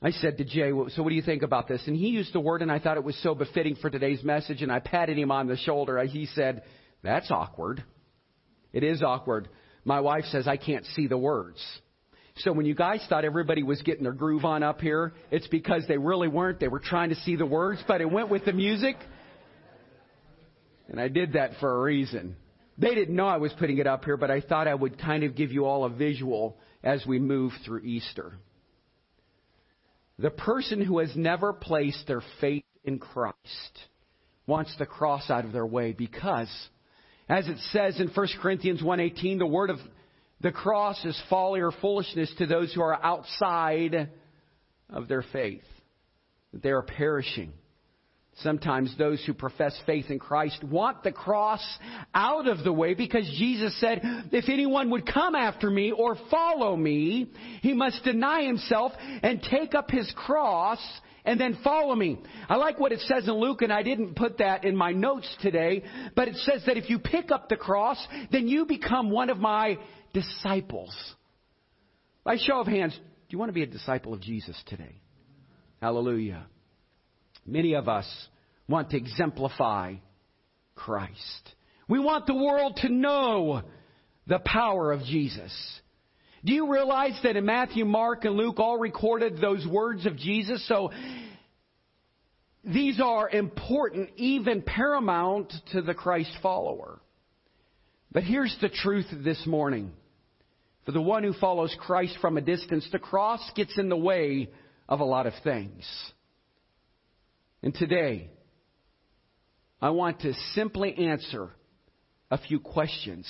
I 0.00 0.12
said 0.12 0.38
to 0.38 0.44
Jay, 0.44 0.70
so 0.70 1.02
what 1.02 1.10
do 1.10 1.16
you 1.16 1.22
think 1.22 1.42
about 1.42 1.66
this? 1.66 1.82
And 1.88 1.96
he 1.96 2.08
used 2.08 2.32
the 2.32 2.40
word, 2.40 2.62
and 2.62 2.70
I 2.70 2.78
thought 2.78 2.96
it 2.96 3.04
was 3.04 3.20
so 3.22 3.34
befitting 3.34 3.74
for 3.74 3.90
today's 3.90 4.22
message, 4.22 4.62
and 4.62 4.70
I 4.70 4.78
patted 4.78 5.18
him 5.18 5.32
on 5.32 5.48
the 5.48 5.56
shoulder. 5.56 6.02
He 6.04 6.26
said, 6.26 6.62
that's 7.02 7.30
awkward. 7.30 7.82
It 8.72 8.84
is 8.84 9.02
awkward. 9.02 9.48
My 9.84 10.00
wife 10.00 10.24
says 10.26 10.46
I 10.46 10.56
can't 10.56 10.86
see 10.86 11.08
the 11.08 11.18
words. 11.18 11.60
So 12.36 12.52
when 12.52 12.64
you 12.64 12.74
guys 12.74 13.04
thought 13.08 13.24
everybody 13.24 13.62
was 13.62 13.82
getting 13.82 14.04
their 14.04 14.12
groove 14.12 14.44
on 14.44 14.62
up 14.62 14.80
here, 14.80 15.12
it's 15.32 15.48
because 15.48 15.84
they 15.88 15.98
really 15.98 16.28
weren't. 16.28 16.60
They 16.60 16.68
were 16.68 16.80
trying 16.80 17.10
to 17.10 17.16
see 17.16 17.36
the 17.36 17.44
words, 17.44 17.82
but 17.86 18.00
it 18.00 18.10
went 18.10 18.30
with 18.30 18.44
the 18.44 18.52
music. 18.52 18.96
And 20.88 21.00
I 21.00 21.08
did 21.08 21.34
that 21.34 21.52
for 21.60 21.74
a 21.74 21.82
reason. 21.82 22.36
They 22.78 22.94
didn't 22.94 23.14
know 23.14 23.26
I 23.26 23.36
was 23.36 23.52
putting 23.58 23.78
it 23.78 23.86
up 23.86 24.04
here, 24.04 24.16
but 24.16 24.30
I 24.30 24.40
thought 24.40 24.68
I 24.68 24.74
would 24.74 24.98
kind 24.98 25.24
of 25.24 25.36
give 25.36 25.52
you 25.52 25.64
all 25.64 25.84
a 25.84 25.90
visual 25.90 26.58
as 26.82 27.04
we 27.06 27.18
move 27.18 27.52
through 27.64 27.80
Easter. 27.80 28.32
The 30.18 30.30
person 30.30 30.80
who 30.80 30.98
has 30.98 31.14
never 31.16 31.52
placed 31.52 32.06
their 32.06 32.22
faith 32.40 32.64
in 32.84 32.98
Christ 32.98 33.36
wants 34.46 34.74
the 34.78 34.86
cross 34.86 35.30
out 35.30 35.44
of 35.44 35.52
their 35.52 35.66
way 35.66 35.92
because 35.92 36.50
as 37.28 37.48
it 37.48 37.58
says 37.70 38.00
in 38.00 38.08
1 38.08 38.28
Corinthians 38.40 38.82
1:18, 38.82 39.38
the 39.38 39.46
word 39.46 39.70
of 39.70 39.78
the 40.40 40.52
cross 40.52 41.02
is 41.04 41.20
folly 41.30 41.60
or 41.60 41.70
foolishness 41.70 42.32
to 42.38 42.46
those 42.46 42.74
who 42.74 42.82
are 42.82 43.02
outside 43.02 44.10
of 44.90 45.08
their 45.08 45.22
faith. 45.22 45.64
They 46.52 46.70
are 46.70 46.82
perishing. 46.82 47.52
Sometimes 48.36 48.96
those 48.96 49.22
who 49.24 49.34
profess 49.34 49.78
faith 49.84 50.06
in 50.08 50.18
Christ 50.18 50.64
want 50.64 51.02
the 51.02 51.12
cross 51.12 51.62
out 52.14 52.48
of 52.48 52.64
the 52.64 52.72
way 52.72 52.94
because 52.94 53.26
Jesus 53.38 53.78
said, 53.78 54.00
if 54.32 54.48
anyone 54.48 54.90
would 54.90 55.06
come 55.06 55.34
after 55.34 55.70
me 55.70 55.92
or 55.92 56.16
follow 56.30 56.74
me, 56.74 57.30
he 57.60 57.74
must 57.74 58.02
deny 58.04 58.44
himself 58.44 58.92
and 59.22 59.42
take 59.42 59.74
up 59.74 59.90
his 59.90 60.10
cross 60.16 60.80
and 61.26 61.38
then 61.38 61.58
follow 61.62 61.94
me. 61.94 62.20
I 62.48 62.56
like 62.56 62.80
what 62.80 62.90
it 62.90 63.00
says 63.00 63.28
in 63.28 63.34
Luke, 63.34 63.62
and 63.62 63.72
I 63.72 63.82
didn't 63.82 64.16
put 64.16 64.38
that 64.38 64.64
in 64.64 64.76
my 64.76 64.92
notes 64.92 65.28
today, 65.40 65.84
but 66.16 66.26
it 66.26 66.36
says 66.36 66.62
that 66.66 66.76
if 66.76 66.90
you 66.90 66.98
pick 66.98 67.30
up 67.30 67.48
the 67.48 67.56
cross, 67.56 67.98
then 68.32 68.48
you 68.48 68.64
become 68.64 69.10
one 69.10 69.30
of 69.30 69.38
my 69.38 69.78
disciples. 70.14 70.92
By 72.24 72.38
show 72.38 72.60
of 72.60 72.66
hands, 72.66 72.94
do 72.94 73.28
you 73.28 73.38
want 73.38 73.50
to 73.50 73.54
be 73.54 73.62
a 73.62 73.66
disciple 73.66 74.14
of 74.14 74.20
Jesus 74.20 74.60
today? 74.66 75.00
Hallelujah. 75.80 76.46
Many 77.46 77.74
of 77.74 77.88
us 77.88 78.06
want 78.68 78.90
to 78.90 78.96
exemplify 78.96 79.94
Christ. 80.74 81.54
We 81.88 81.98
want 81.98 82.26
the 82.26 82.34
world 82.34 82.78
to 82.82 82.88
know 82.88 83.62
the 84.26 84.38
power 84.38 84.92
of 84.92 85.02
Jesus. 85.02 85.52
Do 86.44 86.52
you 86.52 86.72
realize 86.72 87.18
that 87.22 87.36
in 87.36 87.44
Matthew, 87.44 87.84
Mark, 87.84 88.24
and 88.24 88.34
Luke 88.34 88.58
all 88.58 88.78
recorded 88.78 89.40
those 89.40 89.66
words 89.66 90.06
of 90.06 90.16
Jesus? 90.16 90.66
So 90.66 90.90
these 92.64 93.00
are 93.00 93.28
important, 93.28 94.10
even 94.16 94.62
paramount 94.62 95.52
to 95.72 95.82
the 95.82 95.94
Christ 95.94 96.32
follower. 96.42 97.00
But 98.10 98.24
here's 98.24 98.56
the 98.60 98.68
truth 98.68 99.06
this 99.10 99.44
morning. 99.46 99.92
For 100.84 100.92
the 100.92 101.00
one 101.00 101.22
who 101.22 101.32
follows 101.32 101.74
Christ 101.78 102.16
from 102.20 102.36
a 102.36 102.40
distance, 102.40 102.86
the 102.90 102.98
cross 102.98 103.40
gets 103.54 103.78
in 103.78 103.88
the 103.88 103.96
way 103.96 104.50
of 104.88 105.00
a 105.00 105.04
lot 105.04 105.26
of 105.26 105.32
things. 105.44 105.84
And 107.62 107.74
today, 107.74 108.30
I 109.80 109.90
want 109.90 110.20
to 110.20 110.34
simply 110.54 110.94
answer 110.94 111.50
a 112.30 112.38
few 112.38 112.58
questions 112.58 113.28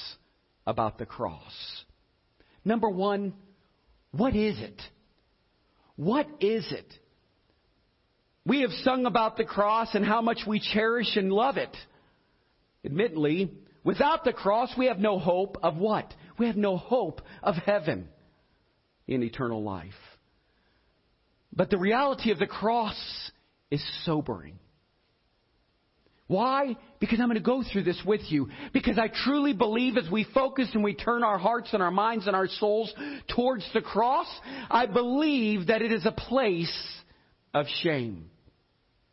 about 0.67 0.99
the 0.99 1.07
cross. 1.07 1.85
Number 2.65 2.89
one, 2.89 3.35
what 4.13 4.35
is 4.35 4.59
it? 4.59 4.81
What 5.97 6.27
is 6.41 6.71
it? 6.71 6.87
We 8.45 8.63
have 8.63 8.71
sung 8.83 9.07
about 9.07 9.37
the 9.37 9.45
cross 9.45 9.95
and 9.95 10.05
how 10.05 10.21
much 10.21 10.41
we 10.47 10.61
cherish 10.61 11.17
and 11.17 11.33
love 11.33 11.57
it. 11.59 11.77
Admittedly, 12.85 13.53
without 13.85 14.25
the 14.25 14.33
cross, 14.33 14.71
we 14.77 14.87
have 14.87 14.99
no 14.99 15.19
hope 15.19 15.59
of 15.63 15.77
what? 15.77 16.13
We 16.39 16.47
have 16.47 16.57
no 16.57 16.77
hope 16.77 17.21
of 17.43 17.55
heaven 17.55 18.09
in 19.07 19.23
eternal 19.23 19.63
life. 19.63 19.93
But 21.53 21.71
the 21.71 21.79
reality 21.79 22.31
of 22.31 22.39
the 22.39 22.47
cross 22.47 22.97
is 23.73 23.83
sobering. 24.05 24.59
Why? 26.29 26.77
Because 27.01 27.21
I'm 27.21 27.27
going 27.27 27.37
to 27.37 27.43
go 27.43 27.63
through 27.63 27.83
this 27.83 28.01
with 28.07 28.21
you. 28.29 28.49
Because 28.73 28.99
I 28.99 29.09
truly 29.09 29.53
believe 29.55 29.97
as 29.97 30.09
we 30.11 30.25
focus 30.33 30.69
and 30.73 30.85
we 30.85 30.95
turn 30.95 31.25
our 31.25 31.39
hearts 31.39 31.71
and 31.73 31.83
our 31.83 31.91
minds 31.91 32.27
and 32.27 32.37
our 32.37 32.49
souls 32.49 32.93
towards 33.35 33.67
the 33.75 33.81
cross, 33.81 34.29
I 34.71 34.87
believe 34.87 35.67
that 35.67 35.83
it 35.83 35.91
is 35.91 36.07
a 36.07 36.13
place 36.13 36.73
of 37.53 37.67
shame. 37.83 38.31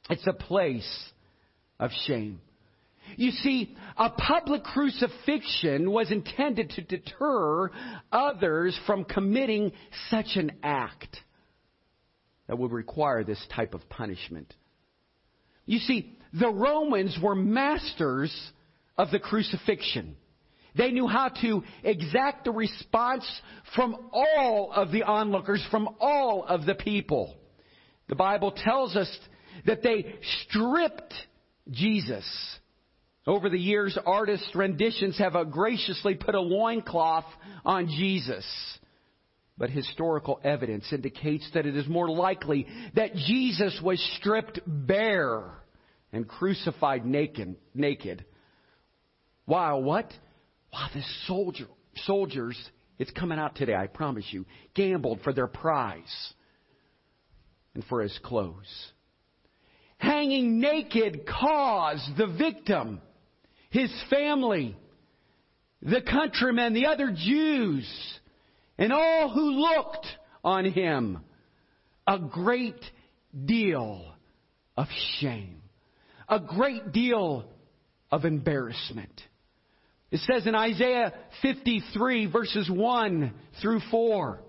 It's 0.09 0.27
a 0.27 0.33
place 0.33 1.09
of 1.79 1.91
shame. 2.05 2.41
You 3.15 3.31
see, 3.31 3.75
a 3.97 4.09
public 4.09 4.63
crucifixion 4.63 5.91
was 5.91 6.11
intended 6.11 6.71
to 6.71 6.81
deter 6.81 7.71
others 8.11 8.79
from 8.85 9.03
committing 9.03 9.71
such 10.09 10.35
an 10.35 10.51
act 10.63 11.17
that 12.49 12.57
would 12.57 12.71
require 12.71 13.23
this 13.23 13.39
type 13.55 13.75
of 13.75 13.87
punishment. 13.89 14.51
You 15.67 15.77
see, 15.77 16.17
the 16.33 16.49
Romans 16.49 17.15
were 17.21 17.35
masters 17.35 18.35
of 18.97 19.11
the 19.11 19.19
crucifixion. 19.19 20.15
They 20.75 20.89
knew 20.89 21.07
how 21.07 21.29
to 21.41 21.63
exact 21.83 22.47
a 22.47 22.51
response 22.51 23.23
from 23.75 24.09
all 24.11 24.71
of 24.73 24.91
the 24.91 25.03
onlookers, 25.03 25.63
from 25.69 25.89
all 25.99 26.43
of 26.43 26.65
the 26.65 26.73
people. 26.73 27.35
The 28.07 28.15
Bible 28.15 28.51
tells 28.51 28.95
us 28.95 29.15
that 29.67 29.83
they 29.83 30.15
stripped 30.47 31.13
Jesus. 31.69 32.25
Over 33.27 33.51
the 33.51 33.59
years, 33.59 33.95
artists' 34.07 34.55
renditions 34.55 35.19
have 35.19 35.35
graciously 35.51 36.15
put 36.15 36.33
a 36.33 36.41
loincloth 36.41 37.25
on 37.63 37.89
Jesus. 37.89 38.45
But 39.59 39.69
historical 39.69 40.39
evidence 40.41 40.91
indicates 40.93 41.47
that 41.53 41.65
it 41.65 41.75
is 41.75 41.85
more 41.85 42.09
likely 42.09 42.65
that 42.95 43.13
Jesus 43.13 43.77
was 43.83 44.01
stripped 44.17 44.61
bare 44.65 45.43
and 46.13 46.25
crucified 46.25 47.05
naked. 47.05 47.57
naked. 47.75 48.23
While 49.43 49.83
what? 49.83 50.11
While 50.71 50.89
the 50.93 51.03
soldier, 51.27 51.67
soldiers, 52.05 52.57
it's 52.97 53.11
coming 53.11 53.37
out 53.37 53.55
today, 53.55 53.75
I 53.75 53.87
promise 53.87 54.25
you, 54.31 54.45
gambled 54.75 55.19
for 55.23 55.33
their 55.33 55.47
prize 55.47 56.33
and 57.75 57.83
for 57.83 58.01
his 58.01 58.17
clothes. 58.23 58.91
Hanging 59.97 60.61
naked 60.61 61.25
caused 61.27 62.15
the 62.15 62.27
victim, 62.27 63.01
his 63.71 63.91
family, 64.09 64.77
the 65.81 66.01
countrymen, 66.01 66.73
the 66.73 66.85
other 66.85 67.11
Jews, 67.13 68.18
and 68.79 68.93
all 68.93 69.29
who 69.29 69.51
looked 69.51 70.07
on 70.43 70.65
him 70.65 71.19
a 72.07 72.17
great 72.17 72.79
deal 73.45 74.13
of 74.75 74.87
shame, 75.19 75.61
a 76.27 76.39
great 76.39 76.91
deal 76.91 77.43
of 78.09 78.25
embarrassment. 78.25 79.21
It 80.09 80.21
says 80.21 80.47
in 80.47 80.55
Isaiah 80.55 81.13
53 81.43 82.31
verses 82.31 82.67
1 82.67 83.33
through 83.61 83.81
4, 83.91 84.39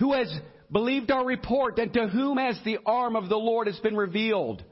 who 0.00 0.12
has 0.12 0.36
believed 0.70 1.12
our 1.12 1.24
report, 1.24 1.78
and 1.78 1.92
to 1.94 2.08
whom 2.08 2.36
has 2.36 2.58
the 2.64 2.78
arm 2.84 3.14
of 3.14 3.28
the 3.28 3.36
Lord 3.36 3.68
has 3.68 3.78
been 3.78 3.96
revealed. 3.96 4.64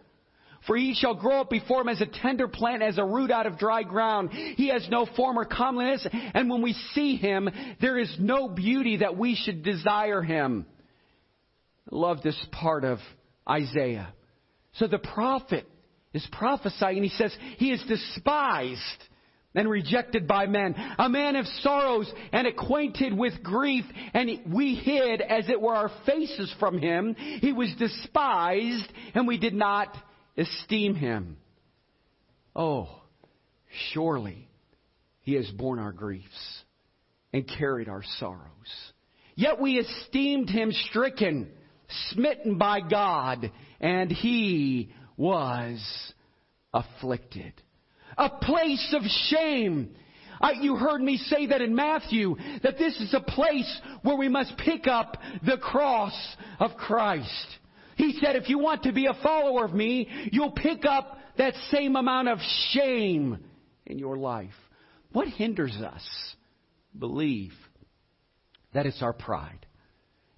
For 0.67 0.77
he 0.77 0.95
shall 0.95 1.15
grow 1.15 1.41
up 1.41 1.51
before 1.51 1.81
him 1.81 1.89
as 1.89 2.01
a 2.01 2.07
tender 2.07 2.47
plant, 2.47 2.83
as 2.83 2.99
a 2.99 3.05
root 3.05 3.31
out 3.31 3.47
of 3.47 3.59
dry 3.59 3.83
ground. 3.83 4.31
He 4.31 4.69
has 4.69 4.87
no 4.89 5.07
form 5.17 5.39
or 5.39 5.45
comeliness, 5.45 6.07
and 6.13 6.49
when 6.49 6.63
we 6.63 6.75
see 6.95 7.17
him, 7.17 7.49
there 7.81 7.99
is 7.99 8.15
no 8.21 8.49
beauty 8.49 8.99
that 8.99 9.17
we 9.17 9.35
should 9.35 9.63
desire 9.63 10.23
him. 10.23 10.67
I 11.91 11.97
love 11.97 12.23
this 12.23 12.39
part 12.53 12.85
of 12.85 12.99
Isaiah. 13.49 14.15
So 14.75 14.87
the 14.87 14.99
prophet 14.99 15.67
is 16.15 16.27
prophesying, 16.31 16.99
and 16.99 17.05
he 17.05 17.17
says, 17.17 17.37
He 17.59 17.73
is 17.73 17.83
despised 17.89 18.81
and 19.55 19.69
rejected 19.69 20.27
by 20.27 20.47
men, 20.47 20.75
a 20.99 21.09
man 21.09 21.37
of 21.37 21.47
sorrows 21.61 22.11
and 22.33 22.47
acquainted 22.47 23.13
with 23.13 23.43
grief, 23.43 23.85
and 24.15 24.31
we 24.53 24.77
hid 24.77 25.21
as 25.21 25.49
it 25.49 25.61
were 25.61 25.75
our 25.75 25.91
faces 26.07 26.55
from 26.59 26.79
him. 26.79 27.15
He 27.15 27.53
was 27.53 27.75
despised, 27.79 28.91
and 29.15 29.27
we 29.27 29.39
did 29.39 29.55
not 29.55 29.95
esteem 30.37 30.95
him. 30.95 31.37
Oh, 32.55 32.89
surely 33.93 34.49
he 35.21 35.35
has 35.35 35.51
borne 35.51 35.79
our 35.79 35.93
griefs 35.93 36.63
and 37.33 37.49
carried 37.59 37.89
our 37.89 38.03
sorrows. 38.19 38.93
Yet 39.35 39.61
we 39.61 39.79
esteemed 39.79 40.51
him 40.51 40.73
stricken, 40.89 41.51
smitten 42.11 42.59
by 42.59 42.81
God, 42.81 43.51
and 43.81 44.11
he 44.11 44.93
was 45.17 45.81
afflicted. 46.75 47.55
A 48.19 48.29
place 48.29 48.95
of 48.95 49.03
shame. 49.31 49.95
You 50.61 50.77
heard 50.77 51.01
me 51.01 51.17
say 51.17 51.47
that 51.47 51.63
in 51.63 51.75
Matthew, 51.75 52.37
that 52.63 52.77
this 52.77 53.01
is 53.01 53.15
a 53.15 53.21
place 53.21 53.81
where 54.03 54.17
we 54.17 54.29
must 54.29 54.59
pick 54.59 54.87
up 54.87 55.17
the 55.47 55.57
cross 55.57 56.15
of 56.59 56.77
Christ. 56.77 57.47
He 58.13 58.19
said, 58.19 58.37
if 58.37 58.51
you 58.51 58.59
want 58.59 58.83
to 58.83 58.93
be 58.93 59.07
a 59.07 59.15
follower 59.23 59.65
of 59.65 59.73
me, 59.73 60.07
you'll 60.31 60.53
pick 60.53 60.85
up 60.85 61.17
that 61.39 61.55
same 61.71 61.97
amount 61.97 62.29
of 62.29 62.39
shame 62.71 63.39
in 63.87 63.99
your 63.99 64.19
life. 64.19 64.53
What 65.13 65.29
hinders 65.29 65.75
us? 65.77 66.03
Believe 66.99 67.53
that 68.75 68.85
it's 68.85 69.03
our 69.03 69.15
pride. 69.15 69.65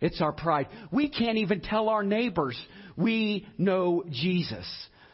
It's 0.01 0.21
our 0.21 0.31
pride. 0.31 0.69
We 0.93 1.09
can't 1.09 1.39
even 1.39 1.63
tell 1.63 1.89
our 1.89 2.05
neighbors 2.05 2.57
we 2.97 3.45
know 3.59 4.05
Jesus. 4.09 4.67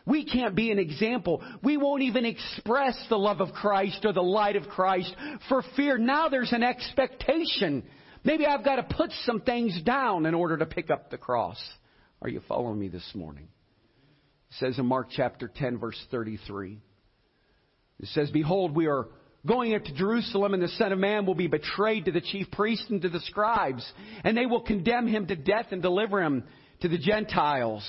We 0.05 0.27
can't 0.27 0.55
be 0.55 0.71
an 0.71 0.79
example. 0.79 1.43
We 1.63 1.79
won't 1.79 2.03
even 2.03 2.27
express 2.27 3.03
the 3.09 3.19
love 3.19 3.41
of 3.41 3.55
Christ 3.55 4.05
or 4.05 4.13
the 4.13 4.21
light 4.21 4.57
of 4.57 4.69
Christ 4.69 5.15
for 5.49 5.63
fear. 5.77 5.97
Now 5.97 6.29
there's 6.29 6.53
an 6.53 6.63
expectation. 6.63 7.85
Maybe 8.23 8.45
I've 8.45 8.65
got 8.65 8.77
to 8.77 8.83
put 8.83 9.13
some 9.25 9.41
things 9.41 9.81
down 9.83 10.27
in 10.27 10.35
order 10.35 10.59
to 10.59 10.67
pick 10.67 10.91
up 10.91 11.11
the 11.11 11.17
cross. 11.17 11.59
Are 12.23 12.29
you 12.29 12.43
following 12.47 12.79
me 12.79 12.89
this 12.89 13.09
morning? 13.15 13.49
It 14.51 14.57
says 14.59 14.79
in 14.79 14.85
Mark 14.85 15.09
chapter 15.11 15.49
10, 15.49 15.79
verse 15.79 15.99
33. 16.11 16.79
It 18.01 18.09
says, 18.09 18.31
Behold, 18.31 18.77
we 18.77 18.89
are 18.89 19.07
going 19.47 19.75
up 19.75 19.85
to 19.85 19.95
Jerusalem, 19.95 20.53
and 20.53 20.63
the 20.63 20.69
Son 20.69 20.93
of 20.93 20.99
Man 20.99 21.25
will 21.25 21.35
be 21.35 21.47
betrayed 21.47 22.05
to 22.05 22.13
the 22.13 22.21
chief 22.21 22.51
priests 22.51 22.87
and 22.91 23.01
to 23.03 23.09
the 23.09 23.21
scribes, 23.21 23.91
and 24.23 24.37
they 24.37 24.45
will 24.45 24.61
condemn 24.61 25.07
him 25.07 25.29
to 25.29 25.37
death 25.37 25.67
and 25.71 25.81
deliver 25.81 26.23
him 26.23 26.45
to 26.83 26.89
the 26.89 26.99
Gentiles. 26.99 27.83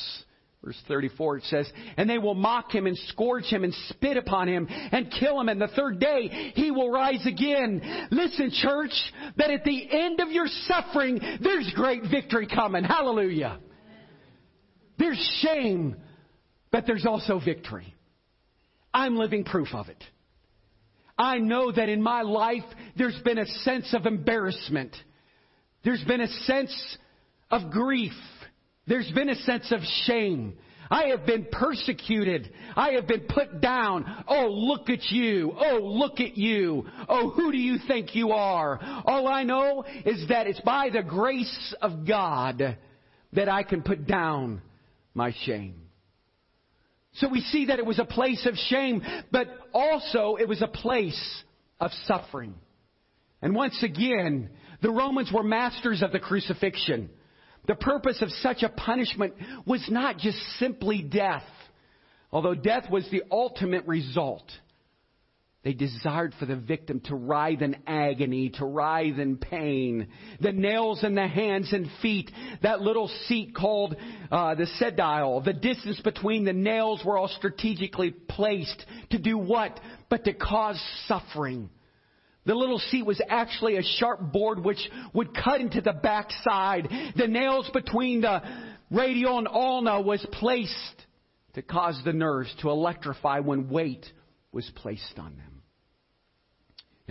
Verse 0.63 0.79
34 0.87 1.37
it 1.37 1.43
says, 1.45 1.69
And 1.97 2.09
they 2.09 2.19
will 2.19 2.35
mock 2.35 2.73
him 2.73 2.87
and 2.87 2.97
scourge 3.09 3.45
him 3.45 3.65
and 3.65 3.73
spit 3.89 4.15
upon 4.15 4.47
him 4.47 4.65
and 4.69 5.11
kill 5.19 5.41
him, 5.41 5.49
and 5.49 5.59
the 5.59 5.67
third 5.67 5.99
day 5.99 6.53
he 6.55 6.71
will 6.71 6.89
rise 6.89 7.25
again. 7.25 8.07
Listen, 8.11 8.49
church, 8.49 8.93
that 9.35 9.51
at 9.51 9.65
the 9.65 9.91
end 9.91 10.21
of 10.21 10.29
your 10.29 10.47
suffering, 10.67 11.19
there's 11.41 11.69
great 11.75 12.03
victory 12.09 12.47
coming. 12.47 12.85
Hallelujah. 12.85 13.59
There's 15.01 15.39
shame, 15.41 15.95
but 16.71 16.85
there's 16.85 17.07
also 17.07 17.39
victory. 17.43 17.95
I'm 18.93 19.15
living 19.15 19.43
proof 19.43 19.69
of 19.73 19.89
it. 19.89 20.03
I 21.17 21.39
know 21.39 21.71
that 21.71 21.89
in 21.89 22.03
my 22.03 22.21
life 22.21 22.63
there's 22.95 23.19
been 23.25 23.39
a 23.39 23.47
sense 23.47 23.95
of 23.95 24.05
embarrassment. 24.05 24.95
There's 25.83 26.03
been 26.03 26.21
a 26.21 26.27
sense 26.27 26.97
of 27.49 27.71
grief. 27.71 28.13
There's 28.85 29.09
been 29.15 29.29
a 29.29 29.35
sense 29.37 29.71
of 29.71 29.79
shame. 30.05 30.53
I 30.91 31.05
have 31.05 31.25
been 31.25 31.47
persecuted. 31.51 32.53
I 32.75 32.91
have 32.91 33.07
been 33.07 33.25
put 33.27 33.59
down. 33.59 34.05
Oh, 34.27 34.49
look 34.49 34.87
at 34.91 35.09
you. 35.09 35.51
Oh, 35.57 35.79
look 35.81 36.19
at 36.19 36.37
you. 36.37 36.85
Oh, 37.09 37.31
who 37.31 37.51
do 37.51 37.57
you 37.57 37.77
think 37.87 38.13
you 38.13 38.33
are? 38.33 38.79
All 39.05 39.27
I 39.27 39.45
know 39.45 39.83
is 40.05 40.27
that 40.29 40.45
it's 40.45 40.61
by 40.61 40.91
the 40.91 41.01
grace 41.01 41.73
of 41.81 42.05
God 42.05 42.77
that 43.33 43.49
I 43.49 43.63
can 43.63 43.81
put 43.81 44.05
down 44.05 44.61
my 45.13 45.33
shame. 45.45 45.75
So 47.13 47.27
we 47.27 47.41
see 47.41 47.65
that 47.65 47.79
it 47.79 47.85
was 47.85 47.99
a 47.99 48.05
place 48.05 48.45
of 48.45 48.55
shame, 48.55 49.03
but 49.31 49.47
also 49.73 50.37
it 50.39 50.47
was 50.47 50.61
a 50.61 50.67
place 50.67 51.43
of 51.79 51.91
suffering. 52.05 52.55
And 53.41 53.53
once 53.55 53.81
again, 53.83 54.49
the 54.81 54.91
Romans 54.91 55.31
were 55.33 55.43
masters 55.43 56.01
of 56.01 56.11
the 56.11 56.19
crucifixion. 56.19 57.09
The 57.67 57.75
purpose 57.75 58.21
of 58.21 58.29
such 58.29 58.63
a 58.63 58.69
punishment 58.69 59.33
was 59.65 59.85
not 59.89 60.17
just 60.17 60.37
simply 60.57 61.01
death, 61.01 61.43
although 62.31 62.55
death 62.55 62.89
was 62.89 63.07
the 63.11 63.23
ultimate 63.29 63.85
result. 63.87 64.49
They 65.63 65.73
desired 65.73 66.33
for 66.39 66.47
the 66.47 66.55
victim 66.55 67.01
to 67.01 67.15
writhe 67.15 67.61
in 67.61 67.77
agony, 67.85 68.49
to 68.55 68.65
writhe 68.65 69.19
in 69.19 69.37
pain. 69.37 70.07
The 70.39 70.51
nails 70.51 71.03
in 71.03 71.13
the 71.13 71.27
hands 71.27 71.71
and 71.71 71.87
feet, 72.01 72.31
that 72.63 72.81
little 72.81 73.07
seat 73.27 73.53
called 73.53 73.95
uh, 74.31 74.55
the 74.55 74.65
sedile, 74.79 75.43
the 75.45 75.53
distance 75.53 75.99
between 75.99 76.45
the 76.45 76.53
nails 76.53 77.03
were 77.05 77.15
all 77.15 77.27
strategically 77.27 78.09
placed 78.09 78.83
to 79.11 79.19
do 79.19 79.37
what? 79.37 79.79
But 80.09 80.23
to 80.25 80.33
cause 80.33 80.81
suffering. 81.05 81.69
The 82.45 82.55
little 82.55 82.79
seat 82.79 83.05
was 83.05 83.21
actually 83.29 83.77
a 83.77 83.83
sharp 83.83 84.31
board 84.31 84.65
which 84.65 84.79
would 85.13 85.35
cut 85.35 85.61
into 85.61 85.81
the 85.81 85.93
backside. 85.93 86.89
The 87.15 87.27
nails 87.27 87.69
between 87.71 88.21
the 88.21 88.41
radial 88.89 89.37
and 89.37 89.47
ulna 89.47 90.01
was 90.01 90.25
placed 90.31 91.05
to 91.53 91.61
cause 91.61 92.01
the 92.03 92.13
nerves 92.13 92.51
to 92.61 92.71
electrify 92.71 93.41
when 93.41 93.69
weight 93.69 94.11
was 94.51 94.69
placed 94.75 95.19
on 95.19 95.37
them. 95.37 95.50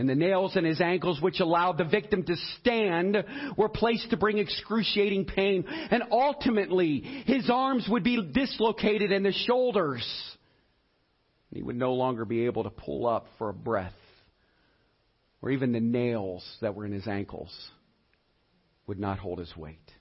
And 0.00 0.08
the 0.08 0.14
nails 0.14 0.56
in 0.56 0.64
his 0.64 0.80
ankles, 0.80 1.20
which 1.20 1.40
allowed 1.40 1.76
the 1.76 1.84
victim 1.84 2.22
to 2.22 2.34
stand, 2.58 3.22
were 3.58 3.68
placed 3.68 4.08
to 4.08 4.16
bring 4.16 4.38
excruciating 4.38 5.26
pain. 5.26 5.66
And 5.68 6.04
ultimately, 6.10 7.00
his 7.26 7.50
arms 7.52 7.86
would 7.86 8.02
be 8.02 8.32
dislocated 8.32 9.12
and 9.12 9.26
the 9.26 9.32
shoulders. 9.32 10.02
He 11.52 11.60
would 11.60 11.76
no 11.76 11.92
longer 11.92 12.24
be 12.24 12.46
able 12.46 12.62
to 12.62 12.70
pull 12.70 13.06
up 13.06 13.26
for 13.36 13.50
a 13.50 13.52
breath 13.52 13.92
or 15.42 15.50
even 15.50 15.72
the 15.72 15.80
nails 15.80 16.46
that 16.62 16.74
were 16.74 16.86
in 16.86 16.92
his 16.92 17.06
ankles 17.06 17.54
would 18.86 18.98
not 18.98 19.18
hold 19.18 19.38
his 19.38 19.54
weight. 19.54 19.92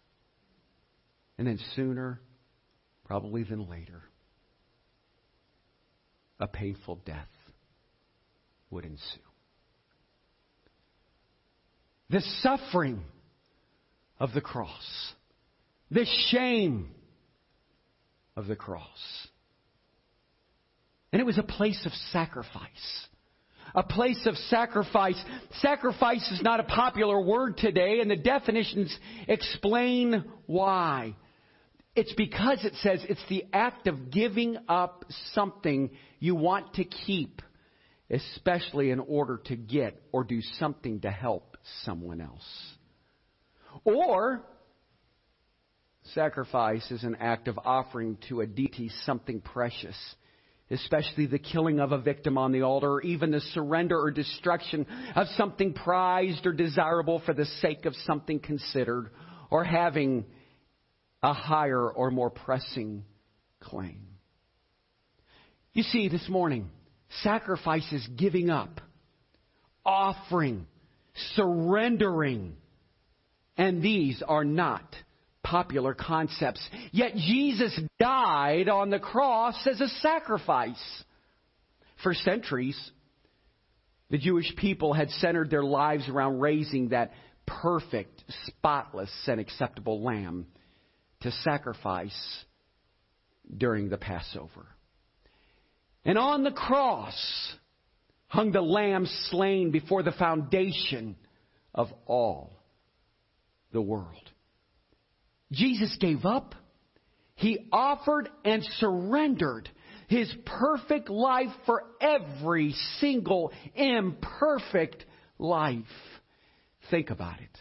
And 1.38 1.46
then 1.46 1.60
sooner, 1.76 2.22
probably 3.04 3.44
than 3.44 3.70
later, 3.70 4.04
a 6.40 6.48
painful 6.48 7.02
death 7.06 7.28
would 8.70 8.86
ensue. 8.86 9.29
The 12.10 12.22
suffering 12.42 13.02
of 14.20 14.34
the 14.34 14.42
cross, 14.42 15.14
the 15.92 16.06
shame 16.30 16.90
of 18.36 18.48
the 18.48 18.56
cross. 18.56 19.28
And 21.12 21.20
it 21.20 21.26
was 21.26 21.38
a 21.38 21.44
place 21.44 21.86
of 21.86 21.92
sacrifice 22.12 23.08
a 23.76 23.84
place 23.84 24.26
of 24.26 24.36
sacrifice. 24.36 25.22
Sacrifice 25.60 26.30
is 26.32 26.42
not 26.42 26.60
a 26.60 26.64
popular 26.64 27.20
word 27.20 27.58
today, 27.58 28.00
and 28.00 28.10
the 28.10 28.16
definitions 28.16 28.96
explain 29.28 30.24
why. 30.46 31.16
It's 31.96 32.14
because 32.14 32.64
it 32.64 32.74
says 32.82 33.04
it's 33.08 33.24
the 33.30 33.46
act 33.52 33.88
of 33.88 34.12
giving 34.12 34.58
up 34.68 35.06
something 35.34 35.92
you 36.20 36.36
want 36.36 36.76
to 36.76 36.84
keep, 36.84 37.42
especially 38.10 38.92
in 38.92 39.00
order 39.00 39.38
to 39.46 39.56
get 39.56 40.02
or 40.12 40.24
do 40.24 40.42
something 40.60 41.02
to 41.02 41.12
help 41.12 41.49
someone 41.84 42.22
else. 42.22 42.76
Or, 43.84 44.42
sacrifice 46.14 46.90
is 46.92 47.04
an 47.04 47.18
act 47.20 47.48
of 47.48 47.60
offering 47.64 48.18
to 48.30 48.42
a 48.42 48.48
deity 48.48 48.90
something 49.06 49.42
precious 49.42 49.96
especially 50.72 51.26
the 51.26 51.40
killing 51.40 51.80
of 51.80 51.92
a 51.92 51.98
victim 51.98 52.38
on 52.38 52.52
the 52.52 52.62
altar, 52.62 52.94
or 52.94 53.02
even 53.02 53.32
the 53.32 53.40
surrender 53.40 54.00
or 54.00 54.12
destruction 54.12 54.86
of 55.16 55.28
something 55.36 55.74
prized 55.74 56.46
or 56.46 56.54
desirable 56.54 57.22
for 57.26 57.34
the 57.34 57.46
sake 57.46 57.86
of 57.86 57.96
something 58.06 58.40
considered, 58.40 59.10
or 59.50 59.64
having 59.64 60.26
a 61.24 61.34
higher 61.34 61.90
or 61.90 62.12
more 62.12 62.30
pressing 62.30 63.04
claim. 63.60 64.06
You 65.74 65.84
see, 65.84 66.08
this 66.08 66.28
morning, 66.30 66.70
sacrifice 67.24 67.92
is 67.92 68.08
giving 68.16 68.50
up, 68.50 68.80
offering, 69.86 70.68
surrendering, 71.36 72.56
and 73.58 73.82
these 73.82 74.22
are 74.28 74.44
not 74.44 74.96
popular 75.44 75.94
concepts. 75.94 76.68
Yet 76.92 77.16
Jesus 77.16 77.80
died 78.00 78.70
on 78.70 78.90
the 78.90 79.00
cross 79.00 79.56
as 79.68 79.82
a 79.82 79.88
sacrifice. 79.88 81.04
For 82.04 82.14
centuries, 82.14 82.80
the 84.10 84.18
Jewish 84.18 84.56
people 84.56 84.94
had 84.94 85.10
centered 85.10 85.50
their 85.50 85.64
lives 85.64 86.08
around 86.08 86.40
raising 86.40 86.90
that 86.90 87.12
perfect, 87.46 88.24
spotless, 88.46 89.12
and 89.28 89.40
acceptable 89.40 90.02
lamb 90.02 90.46
to 91.22 91.32
sacrifice 91.44 92.46
during 93.56 93.90
the 93.90 93.98
Passover. 93.98 94.66
And 96.06 96.18
on 96.18 96.44
the 96.44 96.52
cross 96.52 97.16
hung 98.30 98.52
the 98.52 98.62
lamb 98.62 99.08
slain 99.30 99.72
before 99.72 100.04
the 100.04 100.12
foundation 100.14 101.16
of 101.74 101.90
all 102.06 102.54
the 103.74 103.82
world. 103.82 104.30
Jesus 105.52 105.98
gave 106.00 106.26
up. 106.26 106.56
He 107.36 107.68
offered 107.72 108.30
and 108.46 108.64
surrendered 108.78 109.70
his 110.08 110.32
perfect 110.46 111.10
life 111.10 111.52
for 111.66 111.84
every 112.00 112.74
single 113.00 113.52
imperfect 113.76 115.06
life. 115.38 115.84
Think 116.92 117.10
about 117.10 117.40
it. 117.40 117.58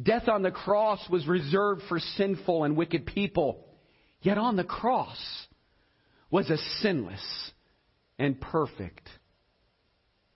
Death 0.00 0.28
on 0.28 0.42
the 0.42 0.50
cross 0.50 1.00
was 1.08 1.26
reserved 1.26 1.82
for 1.88 1.98
sinful 1.98 2.64
and 2.64 2.76
wicked 2.76 3.06
people. 3.06 3.64
Yet 4.20 4.38
on 4.38 4.56
the 4.56 4.64
cross 4.64 5.18
was 6.30 6.50
a 6.50 6.58
sinless 6.82 7.52
and 8.18 8.40
perfect 8.40 9.08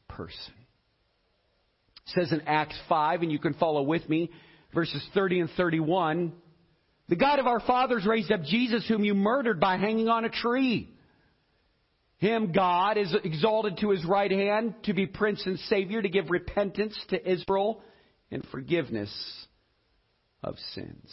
person. 0.08 0.54
It 2.06 2.12
says 2.14 2.32
in 2.32 2.42
Acts 2.46 2.78
5, 2.88 3.22
and 3.22 3.32
you 3.32 3.38
can 3.38 3.54
follow 3.54 3.82
with 3.82 4.08
me, 4.08 4.30
verses 4.74 5.04
30 5.14 5.40
and 5.40 5.50
31. 5.56 6.32
The 7.08 7.16
God 7.16 7.38
of 7.38 7.46
our 7.46 7.60
fathers 7.60 8.06
raised 8.06 8.30
up 8.30 8.42
Jesus, 8.42 8.86
whom 8.86 9.04
you 9.04 9.14
murdered 9.14 9.60
by 9.60 9.76
hanging 9.76 10.08
on 10.08 10.24
a 10.24 10.30
tree. 10.30 10.94
Him, 12.18 12.52
God, 12.52 12.98
is 12.98 13.14
exalted 13.24 13.78
to 13.78 13.90
his 13.90 14.04
right 14.04 14.30
hand 14.30 14.74
to 14.84 14.92
be 14.92 15.06
Prince 15.06 15.44
and 15.46 15.58
Savior, 15.60 16.02
to 16.02 16.08
give 16.08 16.30
repentance 16.30 16.98
to 17.08 17.30
Israel 17.30 17.82
and 18.30 18.44
forgiveness 18.52 19.10
of 20.44 20.56
sins. 20.74 21.10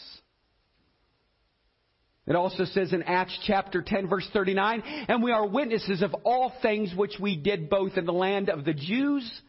It 2.27 2.35
also 2.35 2.65
says 2.65 2.91
in 2.91 3.03
Acts 3.03 3.37
chapter 3.45 3.81
10 3.81 4.09
verse 4.09 4.27
39, 4.33 4.83
and 5.07 5.23
we 5.23 5.31
are 5.31 5.47
witnesses 5.47 6.01
of 6.01 6.13
all 6.25 6.51
things 6.61 6.93
which 6.93 7.15
we 7.19 7.37
did 7.37 7.69
both 7.69 7.95
in 7.95 8.05
the 8.05 8.13
land 8.13 8.49
of 8.49 8.65
the 8.65 8.73
Jews 8.73 9.41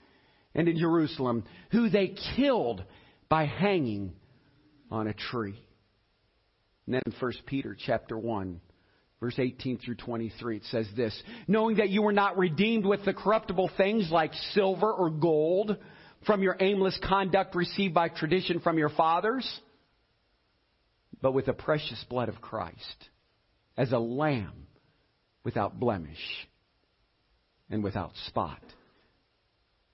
and 0.55 0.69
in 0.69 0.79
Jerusalem, 0.79 1.45
who 1.73 1.91
they 1.91 2.15
killed 2.37 2.85
by 3.29 3.47
hanging 3.47 4.13
on 4.91 5.09
a 5.09 5.13
tree. 5.13 5.61
And 6.87 6.95
then 6.95 7.03
in 7.05 7.13
1 7.19 7.33
Peter 7.47 7.77
chapter 7.79 8.17
1, 8.17 8.61
verse 9.21 9.39
18 9.39 9.79
through 9.79 9.97
23, 9.97 10.59
it 10.59 10.65
says 10.71 10.87
this, 10.97 11.21
knowing 11.49 11.79
that 11.79 11.91
you 11.91 12.03
were 12.03 12.13
not 12.13 12.39
redeemed 12.39 12.87
with 12.87 13.05
the 13.05 13.13
corruptible 13.13 13.71
things 13.77 14.09
like 14.11 14.33
silver 14.53 14.91
or 14.91 15.11
gold 15.11 15.77
from 16.27 16.43
your 16.43 16.57
aimless 16.61 16.99
conduct 17.07 17.57
received 17.57 17.93
by 17.93 18.09
tradition 18.09 18.61
from 18.61 18.79
your 18.79 18.89
fathers, 18.89 19.61
but 21.21 21.33
with 21.33 21.47
the 21.47 21.53
precious 21.53 22.05
blood 22.09 22.29
of 22.29 22.41
Christ 22.41 23.09
as 23.77 23.93
a 23.93 23.99
lamb 23.99 24.67
without 25.45 25.79
blemish 25.79 26.47
and 27.71 27.83
without 27.83 28.13
spot. 28.27 28.63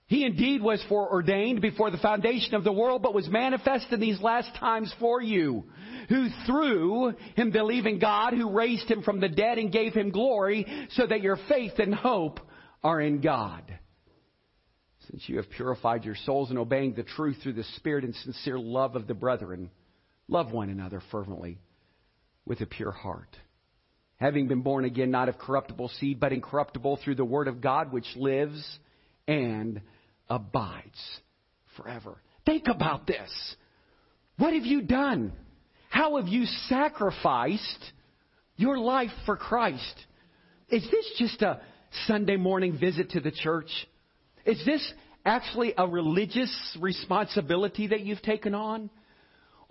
He 0.07 0.25
indeed 0.25 0.63
was 0.63 0.85
foreordained 0.89 1.63
before 1.63 1.91
the 1.91 1.99
foundation 1.99 2.55
of 2.55 2.65
the 2.65 2.73
world, 2.73 3.03
but 3.03 3.15
was 3.15 3.29
manifest 3.29 3.87
in 3.91 4.01
these 4.01 4.21
last 4.21 4.55
times 4.57 4.93
for 5.01 5.23
you, 5.23 5.65
who 6.11 6.29
through 6.47 7.15
him 7.37 7.51
believe 7.51 7.87
in 7.87 7.99
God, 7.99 8.35
who 8.35 8.51
raised 8.51 8.91
him 8.91 9.03
from 9.03 9.21
the 9.21 9.31
dead 9.31 9.59
and 9.59 9.73
gave 9.73 9.95
him 9.95 10.11
glory, 10.11 10.67
so 10.91 11.07
that 11.07 11.23
your 11.23 11.39
faith 11.49 11.79
and 11.79 11.95
hope 11.95 12.41
are 12.83 13.01
in 13.01 13.23
God. 13.23 13.63
Since 15.11 15.29
you 15.29 15.37
have 15.39 15.51
purified 15.51 16.05
your 16.05 16.17
souls 16.27 16.51
in 16.51 16.59
obeying 16.59 16.95
the 16.95 17.03
truth 17.03 17.39
through 17.43 17.55
the 17.55 17.65
spirit 17.77 18.05
and 18.05 18.15
sincere 18.15 18.59
love 18.59 18.97
of 18.97 19.07
the 19.07 19.15
brethren, 19.15 19.71
Love 20.29 20.53
one 20.53 20.71
another 20.71 21.03
fervently 21.11 21.59
with 22.47 22.61
a 22.61 22.67
pure 22.67 22.91
heart. 22.91 23.37
Having 24.17 24.49
been 24.49 24.63
born 24.63 24.85
again, 24.85 25.11
not 25.11 25.29
of 25.29 25.39
corruptible 25.39 25.89
seed, 26.01 26.21
but 26.21 26.33
incorruptible 26.33 26.99
through 27.03 27.17
the 27.17 27.25
word 27.25 27.49
of 27.49 27.61
God, 27.61 27.93
which 27.93 28.07
lives 28.17 28.79
and 29.27 29.81
abides 30.29 31.21
forever. 31.77 32.21
Think 32.47 32.69
about 32.69 33.07
this. 33.07 33.31
What 34.39 34.55
have 34.55 34.65
you 34.65 34.83
done? 34.83 35.33
How 35.91 36.17
have 36.17 36.29
you 36.29 36.45
sacrificed 36.69 37.93
your 38.57 38.79
life 38.79 39.11
for 39.27 39.37
Christ? 39.37 39.95
Is 40.69 40.83
this 40.91 41.15
just 41.19 41.43
a 41.43 41.61
Sunday 42.07 42.37
morning 42.37 42.79
visit 42.79 43.11
to 43.11 43.21
the 43.21 43.31
church? 43.31 43.71
Is 44.45 44.63
this 44.65 44.93
actually 45.25 45.75
a 45.77 45.87
religious 45.87 46.77
responsibility 46.81 47.89
that 47.89 48.01
you've 48.01 48.23
taken 48.23 48.55
on? 48.55 48.91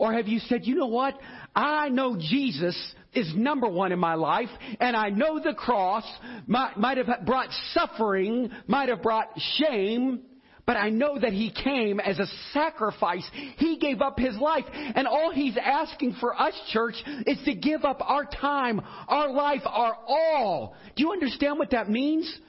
Or 0.03 0.11
have 0.11 0.27
you 0.27 0.39
said, 0.39 0.67
you 0.67 0.75
know 0.75 0.87
what? 0.87 1.17
I 1.55 1.87
know 1.87 2.17
Jesus 2.19 2.75
is 3.13 3.33
number 3.33 3.69
one 3.69 3.93
in 3.93 3.99
my 3.99 4.15
life, 4.15 4.49
and 4.81 4.97
I 4.97 5.07
know 5.07 5.39
the 5.41 5.53
cross 5.53 6.03
might, 6.45 6.75
might 6.75 6.97
have 6.97 7.25
brought 7.25 7.47
suffering, 7.71 8.51
might 8.67 8.89
have 8.89 9.01
brought 9.01 9.29
shame, 9.55 10.23
but 10.65 10.75
I 10.75 10.89
know 10.89 11.17
that 11.17 11.31
He 11.31 11.53
came 11.53 12.01
as 12.01 12.19
a 12.19 12.25
sacrifice. 12.51 13.25
He 13.55 13.77
gave 13.77 14.01
up 14.01 14.19
His 14.19 14.35
life. 14.35 14.65
And 14.73 15.07
all 15.07 15.31
He's 15.31 15.55
asking 15.55 16.17
for 16.19 16.37
us, 16.37 16.53
church, 16.73 16.95
is 17.25 17.37
to 17.45 17.55
give 17.55 17.85
up 17.85 18.01
our 18.01 18.25
time, 18.25 18.81
our 19.07 19.31
life, 19.31 19.61
our 19.65 19.95
all. 20.05 20.75
Do 20.97 21.03
you 21.03 21.13
understand 21.13 21.59
what 21.59 21.71
that 21.71 21.89
means? 21.89 22.39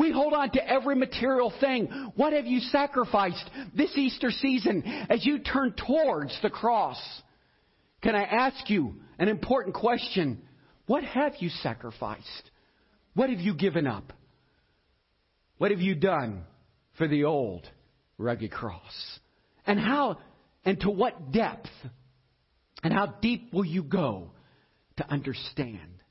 We 0.00 0.10
hold 0.10 0.32
on 0.32 0.50
to 0.52 0.66
every 0.66 0.96
material 0.96 1.52
thing. 1.60 2.12
What 2.16 2.32
have 2.32 2.46
you 2.46 2.60
sacrificed 2.60 3.44
this 3.76 3.92
Easter 3.98 4.30
season 4.30 4.82
as 5.10 5.26
you 5.26 5.40
turn 5.40 5.74
towards 5.74 6.34
the 6.40 6.48
cross? 6.48 6.98
Can 8.00 8.14
I 8.14 8.22
ask 8.22 8.70
you 8.70 8.94
an 9.18 9.28
important 9.28 9.74
question? 9.74 10.40
What 10.86 11.04
have 11.04 11.34
you 11.40 11.50
sacrificed? 11.50 12.50
What 13.12 13.28
have 13.28 13.40
you 13.40 13.52
given 13.52 13.86
up? 13.86 14.14
What 15.58 15.70
have 15.70 15.80
you 15.80 15.94
done 15.94 16.44
for 16.96 17.06
the 17.06 17.24
old 17.24 17.68
rugged 18.16 18.52
cross? 18.52 19.18
And 19.66 19.78
how 19.78 20.16
and 20.64 20.80
to 20.80 20.88
what 20.88 21.30
depth 21.30 21.68
and 22.82 22.94
how 22.94 23.16
deep 23.20 23.52
will 23.52 23.66
you 23.66 23.82
go 23.82 24.30
to 24.96 25.12
understand 25.12 26.02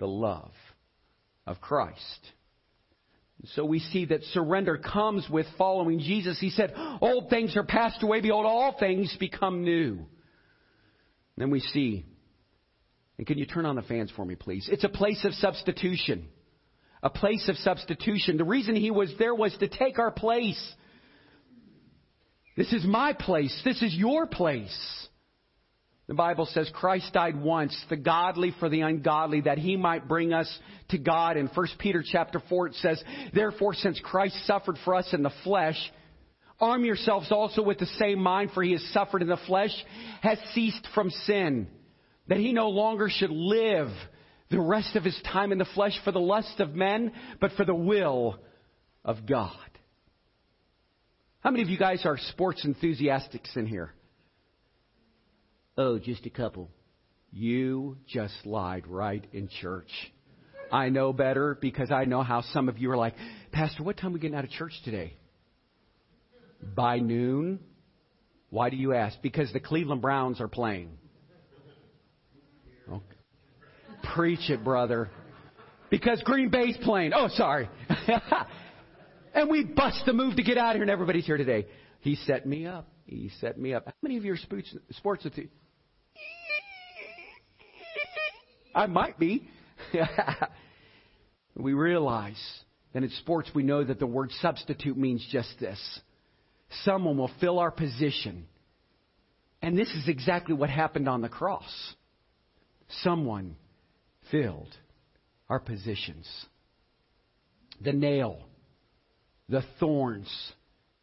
the 0.00 0.08
love 0.08 0.50
of 1.46 1.60
Christ? 1.60 2.32
So 3.44 3.64
we 3.64 3.80
see 3.80 4.04
that 4.06 4.22
surrender 4.32 4.78
comes 4.78 5.28
with 5.28 5.46
following 5.58 5.98
Jesus. 5.98 6.38
He 6.38 6.50
said, 6.50 6.72
Old 7.00 7.28
things 7.28 7.56
are 7.56 7.64
passed 7.64 8.02
away, 8.02 8.20
behold, 8.20 8.46
all 8.46 8.76
things 8.78 9.14
become 9.18 9.64
new. 9.64 10.06
then 11.36 11.50
we 11.50 11.60
see, 11.60 12.04
and 13.18 13.26
can 13.26 13.38
you 13.38 13.46
turn 13.46 13.66
on 13.66 13.76
the 13.76 13.82
fans 13.82 14.12
for 14.14 14.24
me, 14.24 14.36
please? 14.36 14.68
It's 14.70 14.84
a 14.84 14.88
place 14.88 15.24
of 15.24 15.34
substitution. 15.34 16.28
A 17.02 17.10
place 17.10 17.48
of 17.48 17.56
substitution. 17.56 18.36
The 18.36 18.44
reason 18.44 18.76
he 18.76 18.92
was 18.92 19.12
there 19.18 19.34
was 19.34 19.56
to 19.58 19.68
take 19.68 19.98
our 19.98 20.12
place. 20.12 20.60
This 22.56 22.72
is 22.72 22.84
my 22.84 23.12
place. 23.12 23.60
This 23.64 23.82
is 23.82 23.94
your 23.94 24.26
place. 24.26 25.08
The 26.12 26.16
Bible 26.16 26.44
says 26.44 26.70
Christ 26.74 27.10
died 27.14 27.40
once, 27.40 27.74
the 27.88 27.96
godly 27.96 28.52
for 28.60 28.68
the 28.68 28.82
ungodly, 28.82 29.40
that 29.40 29.56
he 29.56 29.78
might 29.78 30.08
bring 30.08 30.34
us 30.34 30.58
to 30.90 30.98
God. 30.98 31.38
In 31.38 31.46
1 31.46 31.66
Peter 31.78 32.04
chapter 32.06 32.42
4 32.50 32.66
it 32.66 32.74
says, 32.74 33.02
Therefore, 33.32 33.72
since 33.72 33.98
Christ 33.98 34.36
suffered 34.46 34.76
for 34.84 34.94
us 34.94 35.08
in 35.14 35.22
the 35.22 35.32
flesh, 35.42 35.78
arm 36.60 36.84
yourselves 36.84 37.32
also 37.32 37.62
with 37.62 37.78
the 37.78 37.86
same 37.98 38.18
mind, 38.18 38.50
for 38.52 38.62
he 38.62 38.72
has 38.72 38.84
suffered 38.92 39.22
in 39.22 39.28
the 39.28 39.38
flesh, 39.46 39.70
has 40.20 40.36
ceased 40.52 40.86
from 40.94 41.08
sin, 41.08 41.66
that 42.28 42.36
he 42.36 42.52
no 42.52 42.68
longer 42.68 43.08
should 43.08 43.30
live 43.30 43.88
the 44.50 44.60
rest 44.60 44.96
of 44.96 45.04
his 45.04 45.18
time 45.32 45.50
in 45.50 45.56
the 45.56 45.64
flesh 45.74 45.98
for 46.04 46.12
the 46.12 46.20
lust 46.20 46.60
of 46.60 46.74
men, 46.74 47.12
but 47.40 47.52
for 47.52 47.64
the 47.64 47.74
will 47.74 48.38
of 49.02 49.24
God. 49.24 49.56
How 51.40 51.50
many 51.50 51.62
of 51.62 51.70
you 51.70 51.78
guys 51.78 52.04
are 52.04 52.18
sports 52.18 52.66
enthusiasts 52.66 53.56
in 53.56 53.64
here? 53.64 53.94
Oh, 55.76 55.98
just 55.98 56.26
a 56.26 56.30
couple. 56.30 56.70
You 57.32 57.96
just 58.06 58.34
lied 58.44 58.86
right 58.86 59.24
in 59.32 59.48
church. 59.48 59.90
I 60.70 60.88
know 60.88 61.12
better 61.12 61.56
because 61.60 61.90
I 61.90 62.04
know 62.04 62.22
how 62.22 62.42
some 62.52 62.68
of 62.68 62.78
you 62.78 62.90
are 62.90 62.96
like, 62.96 63.14
Pastor, 63.52 63.82
what 63.82 63.96
time 63.96 64.10
are 64.10 64.14
we 64.14 64.20
getting 64.20 64.36
out 64.36 64.44
of 64.44 64.50
church 64.50 64.72
today? 64.84 65.14
By 66.74 66.98
noon. 66.98 67.60
Why 68.50 68.70
do 68.70 68.76
you 68.76 68.92
ask? 68.94 69.20
Because 69.22 69.52
the 69.52 69.60
Cleveland 69.60 70.02
Browns 70.02 70.40
are 70.40 70.48
playing. 70.48 70.90
Okay. 72.90 73.04
Preach 74.14 74.50
it, 74.50 74.62
brother. 74.62 75.10
Because 75.90 76.22
Green 76.24 76.50
Bay's 76.50 76.76
playing. 76.82 77.12
Oh, 77.14 77.28
sorry. 77.34 77.68
and 79.34 79.50
we 79.50 79.64
bust 79.64 80.02
the 80.04 80.12
move 80.12 80.36
to 80.36 80.42
get 80.42 80.58
out 80.58 80.70
of 80.70 80.74
here, 80.76 80.82
and 80.82 80.90
everybody's 80.90 81.24
here 81.24 81.38
today. 81.38 81.66
He 82.00 82.16
set 82.16 82.46
me 82.46 82.66
up. 82.66 82.88
He 83.06 83.30
set 83.40 83.58
me 83.58 83.74
up. 83.74 83.86
How 83.86 83.92
many 84.02 84.16
of 84.16 84.24
you 84.24 84.32
are 84.32 84.36
sports, 84.36 84.74
sports 84.90 85.26
I 88.74 88.86
might 88.86 89.18
be. 89.18 89.48
we 91.56 91.72
realize 91.72 92.40
that 92.92 93.02
in 93.02 93.10
sports 93.10 93.50
we 93.54 93.62
know 93.62 93.84
that 93.84 93.98
the 93.98 94.06
word 94.06 94.30
substitute 94.40 94.96
means 94.96 95.26
just 95.30 95.58
this. 95.60 96.00
Someone 96.84 97.18
will 97.18 97.30
fill 97.40 97.58
our 97.58 97.70
position. 97.70 98.46
And 99.60 99.78
this 99.78 99.88
is 99.90 100.08
exactly 100.08 100.54
what 100.54 100.70
happened 100.70 101.08
on 101.08 101.20
the 101.20 101.28
cross. 101.28 101.94
Someone 103.02 103.56
filled 104.30 104.74
our 105.48 105.60
positions. 105.60 106.26
The 107.80 107.92
nail, 107.92 108.40
the 109.48 109.62
thorns, 109.78 110.30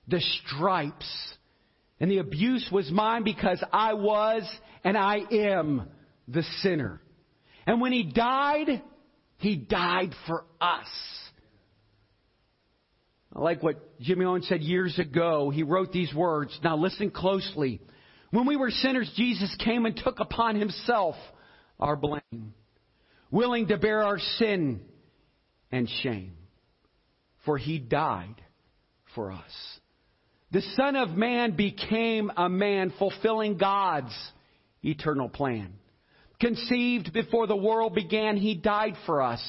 the 0.08 0.22
stripes, 0.22 1.34
and 2.00 2.10
the 2.10 2.20
abuse 2.20 2.68
was 2.72 2.90
mine 2.92 3.24
because 3.24 3.64
I 3.72 3.94
was 3.94 4.50
and 4.84 4.98
I 4.98 5.20
am 5.32 5.88
the 6.28 6.44
sinner. 6.62 7.02
And 7.70 7.80
when 7.80 7.92
he 7.92 8.02
died, 8.02 8.82
he 9.38 9.56
died 9.56 10.16
for 10.26 10.44
us. 10.60 10.88
I 13.32 13.42
like 13.42 13.62
what 13.62 14.00
Jimmy 14.02 14.26
Owen 14.26 14.42
said 14.42 14.62
years 14.62 14.98
ago. 14.98 15.52
He 15.52 15.62
wrote 15.62 15.92
these 15.92 16.12
words. 16.12 16.60
Now 16.64 16.78
listen 16.78 17.12
closely. 17.12 17.80
When 18.32 18.48
we 18.48 18.56
were 18.58 18.72
sinners, 18.72 19.14
Jesus 19.16 19.56
came 19.64 19.86
and 19.86 19.96
took 19.96 20.20
upon 20.20 20.56
himself 20.56 21.14
our 21.80 21.96
blame, 21.96 22.56
willing 23.30 23.68
to 23.68 23.78
bear 23.78 24.02
our 24.02 24.18
sin 24.40 24.82
and 25.72 25.88
shame. 26.02 26.34
For 27.46 27.60
he 27.60 27.78
died 27.78 28.42
for 29.14 29.32
us. 29.32 29.80
The 30.50 30.64
Son 30.76 30.96
of 30.96 31.12
Man 31.12 31.56
became 31.56 32.32
a 32.36 32.50
man 32.50 32.92
fulfilling 32.98 33.58
God's 33.60 34.18
eternal 34.84 35.30
plan 35.30 35.79
conceived 36.40 37.14
before 37.14 37.48
the 37.48 37.56
world 37.56 37.94
began, 37.96 38.38
he 38.38 38.56
died 38.56 38.96
for 39.06 39.22
us. 39.22 39.42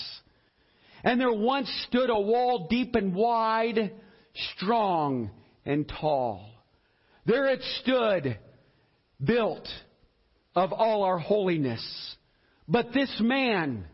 And 1.03 1.21
there 1.21 1.33
once 1.33 1.71
stood 1.89 2.11
a 2.11 2.21
wall 2.21 2.67
deep 2.69 2.95
and 2.95 3.15
wide, 3.15 3.93
strong 4.55 5.31
and 5.65 5.89
tall. 6.01 6.51
There 7.27 7.47
it 7.47 7.63
stood, 7.83 8.39
built 9.23 9.69
of 10.55 10.73
all 10.73 11.05
our 11.05 11.19
holiness. 11.19 12.17
But 12.69 12.93
this 12.93 13.15
man, 13.21 13.87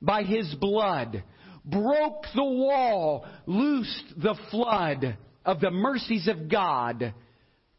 by 0.00 0.22
his 0.22 0.54
blood, 0.54 1.22
broke 1.64 2.24
the 2.34 2.44
wall, 2.44 3.26
loosed 3.46 4.14
the 4.16 4.36
flood 4.50 5.16
of 5.44 5.60
the 5.60 5.70
mercies 5.70 6.28
of 6.28 6.48
God 6.48 7.14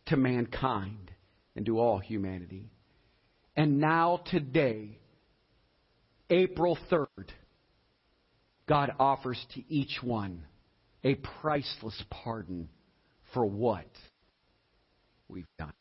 to 0.07 0.17
mankind 0.17 1.11
and 1.55 1.65
to 1.65 1.79
all 1.79 1.99
humanity. 1.99 2.72
And 3.55 3.79
now, 3.79 4.21
today, 4.31 4.97
April 6.29 6.77
3rd, 6.91 7.29
God 8.67 8.91
offers 8.99 9.43
to 9.55 9.63
each 9.71 9.99
one 10.01 10.43
a 11.03 11.15
priceless 11.41 12.01
pardon 12.09 12.69
for 13.33 13.45
what 13.45 13.87
we've 15.27 15.45
done. 15.59 15.73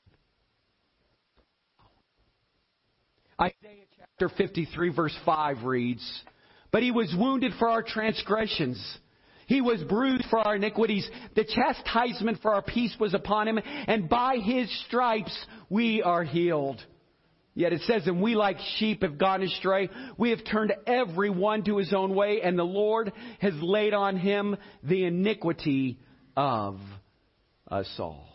Isaiah 3.41 3.87
chapter 3.97 4.29
53, 4.37 4.91
verse 4.91 5.17
5 5.25 5.65
reads, 5.65 6.23
But 6.71 6.83
he 6.83 6.91
was 6.91 7.15
wounded 7.17 7.53
for 7.59 7.69
our 7.69 7.83
transgressions. 7.83 8.99
He 9.47 9.61
was 9.61 9.83
bruised 9.85 10.27
for 10.31 10.39
our 10.39 10.57
iniquities. 10.57 11.09
The 11.35 11.45
chastisement 11.45 12.41
for 12.43 12.55
our 12.55 12.63
peace 12.63 12.95
was 13.01 13.15
upon 13.15 13.49
him, 13.49 13.59
and 13.65 14.09
by 14.09 14.37
his 14.37 14.71
stripes 14.87 15.37
we 15.69 16.03
are 16.03 16.25
healed. 16.25 16.83
Yet 17.55 17.75
it 17.75 17.83
says, 17.83 18.07
and 18.07 18.23
we 18.23 18.35
like 18.35 18.57
sheep 18.79 19.03
have 19.03 19.19
gone 19.19 19.43
astray. 19.43 19.91
We 20.17 20.31
have 20.31 20.43
turned 20.45 20.73
every 20.87 21.29
one 21.29 21.65
to 21.65 21.77
his 21.77 21.93
own 21.93 22.15
way, 22.15 22.41
and 22.43 22.59
the 22.59 22.65
Lord 22.65 23.13
has 23.41 23.53
laid 23.61 23.93
on 23.93 24.17
him 24.17 24.57
the 24.83 25.05
iniquity 25.05 25.99
of 26.35 26.79
us 27.71 27.93
all. 27.99 28.27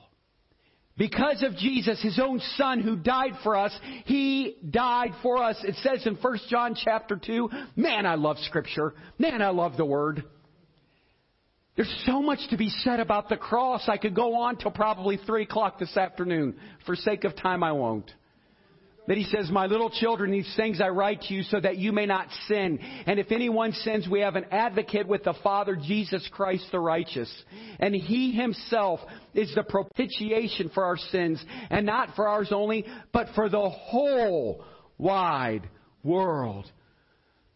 Because 0.98 1.44
of 1.44 1.56
Jesus, 1.56 2.02
his 2.02 2.20
own 2.20 2.40
son 2.58 2.82
who 2.82 2.96
died 2.96 3.34
for 3.44 3.56
us, 3.56 3.72
he 4.06 4.56
died 4.68 5.12
for 5.22 5.44
us. 5.44 5.58
It 5.64 5.76
says 5.84 6.06
in 6.08 6.16
1 6.16 6.40
John 6.50 6.76
chapter 6.76 7.16
2, 7.16 7.50
man, 7.76 8.06
I 8.06 8.16
love 8.16 8.38
scripture. 8.40 8.96
Man, 9.20 9.42
I 9.42 9.50
love 9.50 9.78
the 9.78 9.86
word. 9.86 10.24
There's 11.76 12.04
so 12.08 12.24
much 12.24 12.40
to 12.50 12.58
be 12.58 12.70
said 12.70 13.00
about 13.00 13.30
the 13.30 13.38
cross. 13.38 13.88
I 13.88 13.98
could 13.98 14.16
go 14.16 14.38
on 14.42 14.58
till 14.58 14.72
probably 14.72 15.18
3 15.18 15.44
o'clock 15.44 15.78
this 15.78 15.96
afternoon. 15.96 16.56
For 16.88 16.96
sake 16.96 17.24
of 17.24 17.36
time, 17.36 17.64
I 17.64 17.74
won't. 17.74 18.12
That 19.08 19.18
he 19.18 19.24
says, 19.24 19.50
My 19.50 19.68
little 19.68 19.90
children, 19.90 20.32
these 20.32 20.52
things 20.58 20.82
I 20.82 20.90
write 20.90 21.22
to 21.24 21.34
you 21.34 21.44
so 21.44 21.60
that 21.60 21.78
you 21.78 21.92
may 21.92 22.06
not 22.06 22.28
sin. 22.48 22.80
And 23.06 23.20
if 23.20 23.32
anyone 23.32 23.72
sins, 23.72 24.08
we 24.10 24.20
have 24.20 24.36
an 24.36 24.46
advocate 24.52 25.08
with 25.08 25.24
the 25.24 25.36
Father, 25.44 25.78
Jesus 25.78 26.28
Christ 26.32 26.66
the 26.72 26.80
righteous. 26.80 27.32
And 27.80 27.96
he 27.96 28.34
himself 28.34 29.00
is 29.34 29.54
the 29.56 29.64
propitiation 29.64 30.70
for 30.74 30.84
our 30.84 30.98
sins, 30.98 31.44
and 31.70 31.86
not 31.86 32.16
for 32.16 32.28
ours 32.28 32.50
only, 32.52 32.86
but 33.14 33.28
for 33.34 33.50
the 33.50 33.70
whole 33.70 34.66
wide 34.98 35.70
world. 36.04 36.70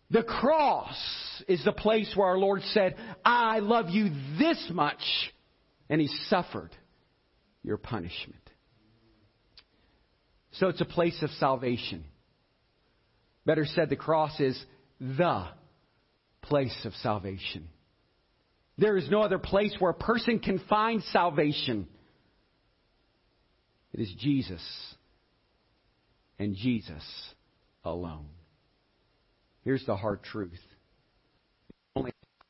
The 0.10 0.24
cross 0.24 0.98
is 1.48 1.64
the 1.64 1.72
place 1.72 2.12
where 2.16 2.28
our 2.28 2.38
Lord 2.38 2.62
said, 2.74 2.96
I 3.24 3.60
love 3.60 3.90
you 3.90 4.10
this 4.38 4.70
much. 4.72 5.02
And 5.90 6.00
he 6.00 6.08
suffered 6.30 6.72
your 7.64 7.78
punishment. 7.78 8.51
So 10.54 10.68
it's 10.68 10.82
a 10.82 10.86
place 10.86 11.22
of 11.22 11.30
salvation. 11.32 12.04
Better 13.46 13.66
said, 13.66 13.90
the 13.90 13.96
cross 13.96 14.40
is 14.40 14.62
the 15.00 15.48
place 16.42 16.86
of 16.86 16.94
salvation. 16.96 17.68
There 18.78 18.98
is 18.98 19.10
no 19.10 19.22
other 19.22 19.40
place 19.40 19.76
where 19.80 19.92
a 19.92 19.96
person 19.96 20.40
can 20.40 20.60
find 20.70 21.04
salvation. 21.12 21.88
It 23.94 24.00
is 24.00 24.14
Jesus 24.20 24.62
and 26.40 26.56
Jesus 26.56 27.04
alone. 27.84 28.28
Here's 29.64 29.86
the 29.86 29.96
hard 29.96 30.24
truth. 30.24 30.60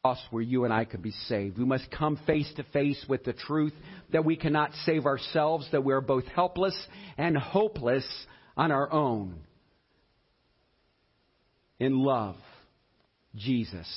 Cross 0.03 0.25
where 0.31 0.41
you 0.41 0.65
and 0.65 0.73
I 0.73 0.85
could 0.85 1.03
be 1.03 1.11
saved. 1.27 1.59
We 1.59 1.65
must 1.65 1.91
come 1.91 2.19
face 2.25 2.51
to 2.55 2.63
face 2.63 3.05
with 3.07 3.23
the 3.23 3.33
truth 3.33 3.73
that 4.11 4.25
we 4.25 4.35
cannot 4.35 4.71
save 4.83 5.05
ourselves, 5.05 5.67
that 5.71 5.83
we 5.83 5.93
are 5.93 6.01
both 6.01 6.25
helpless 6.25 6.75
and 7.19 7.37
hopeless 7.37 8.05
on 8.57 8.71
our 8.71 8.91
own. 8.91 9.35
In 11.79 11.99
love, 11.99 12.35
Jesus 13.35 13.87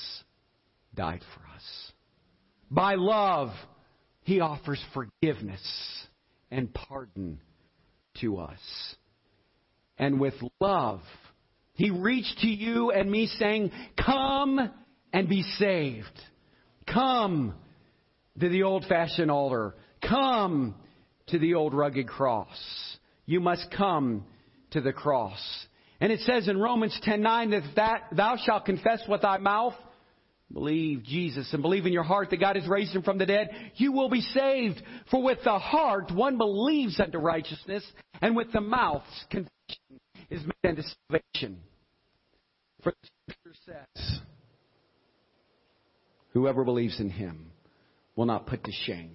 died 0.95 1.23
for 1.35 1.41
us. 1.55 1.93
By 2.71 2.97
love, 2.97 3.49
He 4.25 4.41
offers 4.41 4.85
forgiveness 4.93 5.63
and 6.51 6.73
pardon 6.75 7.41
to 8.21 8.37
us. 8.41 8.61
And 9.97 10.21
with 10.21 10.35
love, 10.61 11.01
He 11.73 11.89
reached 11.89 12.41
to 12.41 12.49
you 12.49 12.91
and 12.91 13.11
me 13.11 13.27
saying, 13.39 13.71
Come 14.05 14.71
and 15.15 15.29
be 15.29 15.43
saved. 15.59 16.21
Come 16.93 17.55
to 18.41 18.49
the 18.49 18.65
old 18.65 18.85
fashioned 18.87 19.31
altar. 19.31 19.75
Come 20.07 20.75
to 21.29 21.39
the 21.39 21.55
old 21.55 21.73
rugged 21.73 22.09
cross. 22.09 22.99
You 23.25 23.41
must 23.41 23.71
come 23.71 24.25
to 24.73 24.81
the 24.81 24.93
cross. 24.93 25.41
And 26.01 26.11
it 26.13 26.21
says 26.21 26.49
in 26.49 26.59
Romans 26.59 26.99
10:9 27.07 27.51
that, 27.53 27.63
that 27.77 28.01
thou 28.13 28.37
shalt 28.37 28.65
confess 28.65 29.03
with 29.09 29.23
thy 29.23 29.39
mouth, 29.39 29.75
believe 30.53 31.05
Jesus, 31.05 31.51
and 31.53 31.63
believe 31.63 31.87
in 31.87 31.93
your 31.93 32.03
heart 32.03 32.31
that 32.31 32.41
God 32.41 32.57
has 32.57 32.67
raised 32.67 32.95
him 32.95 33.03
from 33.03 33.17
the 33.17 33.25
dead, 33.25 33.51
you 33.77 33.93
will 33.93 34.11
be 34.11 34.21
saved. 34.21 34.83
For 35.13 35.23
with 35.23 35.39
the 35.45 35.61
heart 35.61 36.11
one 36.11 36.39
believes 36.39 36.99
unto 36.99 37.19
righteousness, 37.19 37.85
and 38.21 38.35
with 38.35 38.51
the 38.53 38.61
mouth 38.61 39.05
confession 39.31 40.01
is 40.29 40.43
made 40.43 40.71
unto 40.71 40.83
salvation. 40.83 41.61
For 42.83 42.93
the 43.01 43.09
scripture 43.33 43.55
says, 43.65 44.21
Whoever 46.35 46.65
believes 46.65 47.01
in 47.01 47.09
him 47.09 47.53
will 48.17 48.27
not 48.27 48.47
put 48.47 48.65
to 48.65 48.73
shame. 48.87 49.13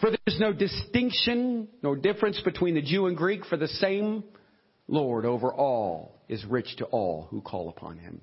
For 0.00 0.10
there 0.10 0.18
is 0.26 0.40
no 0.40 0.52
distinction 0.52 1.68
nor 1.82 1.96
difference 1.96 2.40
between 2.44 2.74
the 2.74 2.82
Jew 2.82 3.06
and 3.06 3.16
Greek, 3.16 3.44
for 3.46 3.56
the 3.56 3.68
same 3.68 4.24
Lord 4.88 5.24
over 5.24 5.54
all 5.54 6.20
is 6.28 6.44
rich 6.44 6.76
to 6.78 6.84
all 6.86 7.28
who 7.30 7.40
call 7.40 7.68
upon 7.68 7.98
him. 7.98 8.20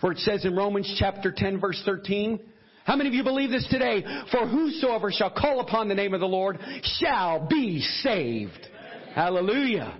For 0.00 0.12
it 0.12 0.18
says 0.18 0.44
in 0.44 0.56
Romans 0.56 0.94
chapter 0.98 1.32
10 1.36 1.60
verse 1.60 1.82
13, 1.84 2.40
how 2.84 2.96
many 2.96 3.08
of 3.08 3.14
you 3.14 3.24
believe 3.24 3.50
this 3.50 3.66
today? 3.68 4.02
For 4.30 4.46
whosoever 4.46 5.10
shall 5.12 5.30
call 5.30 5.60
upon 5.60 5.88
the 5.88 5.94
name 5.94 6.14
of 6.14 6.20
the 6.20 6.26
Lord 6.26 6.58
shall 7.00 7.46
be 7.46 7.80
saved. 7.80 8.66
Hallelujah. 9.14 9.98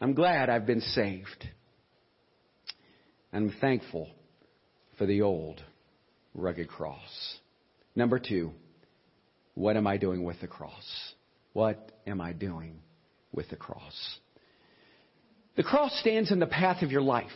I'm 0.00 0.14
glad 0.14 0.48
I've 0.48 0.66
been 0.66 0.80
saved. 0.80 1.48
I'm 3.32 3.52
thankful 3.60 4.08
for 4.96 5.06
the 5.06 5.22
old 5.22 5.62
rugged 6.36 6.68
cross. 6.68 7.38
Number 7.96 8.20
two, 8.20 8.52
what 9.54 9.76
am 9.76 9.86
I 9.86 9.96
doing 9.96 10.22
with 10.22 10.40
the 10.40 10.46
cross? 10.46 11.14
What 11.54 11.90
am 12.06 12.20
I 12.20 12.32
doing 12.32 12.80
with 13.32 13.48
the 13.48 13.56
cross? 13.56 14.18
The 15.56 15.62
cross 15.62 15.98
stands 16.00 16.30
in 16.30 16.38
the 16.38 16.46
path 16.46 16.82
of 16.82 16.92
your 16.92 17.00
life. 17.00 17.26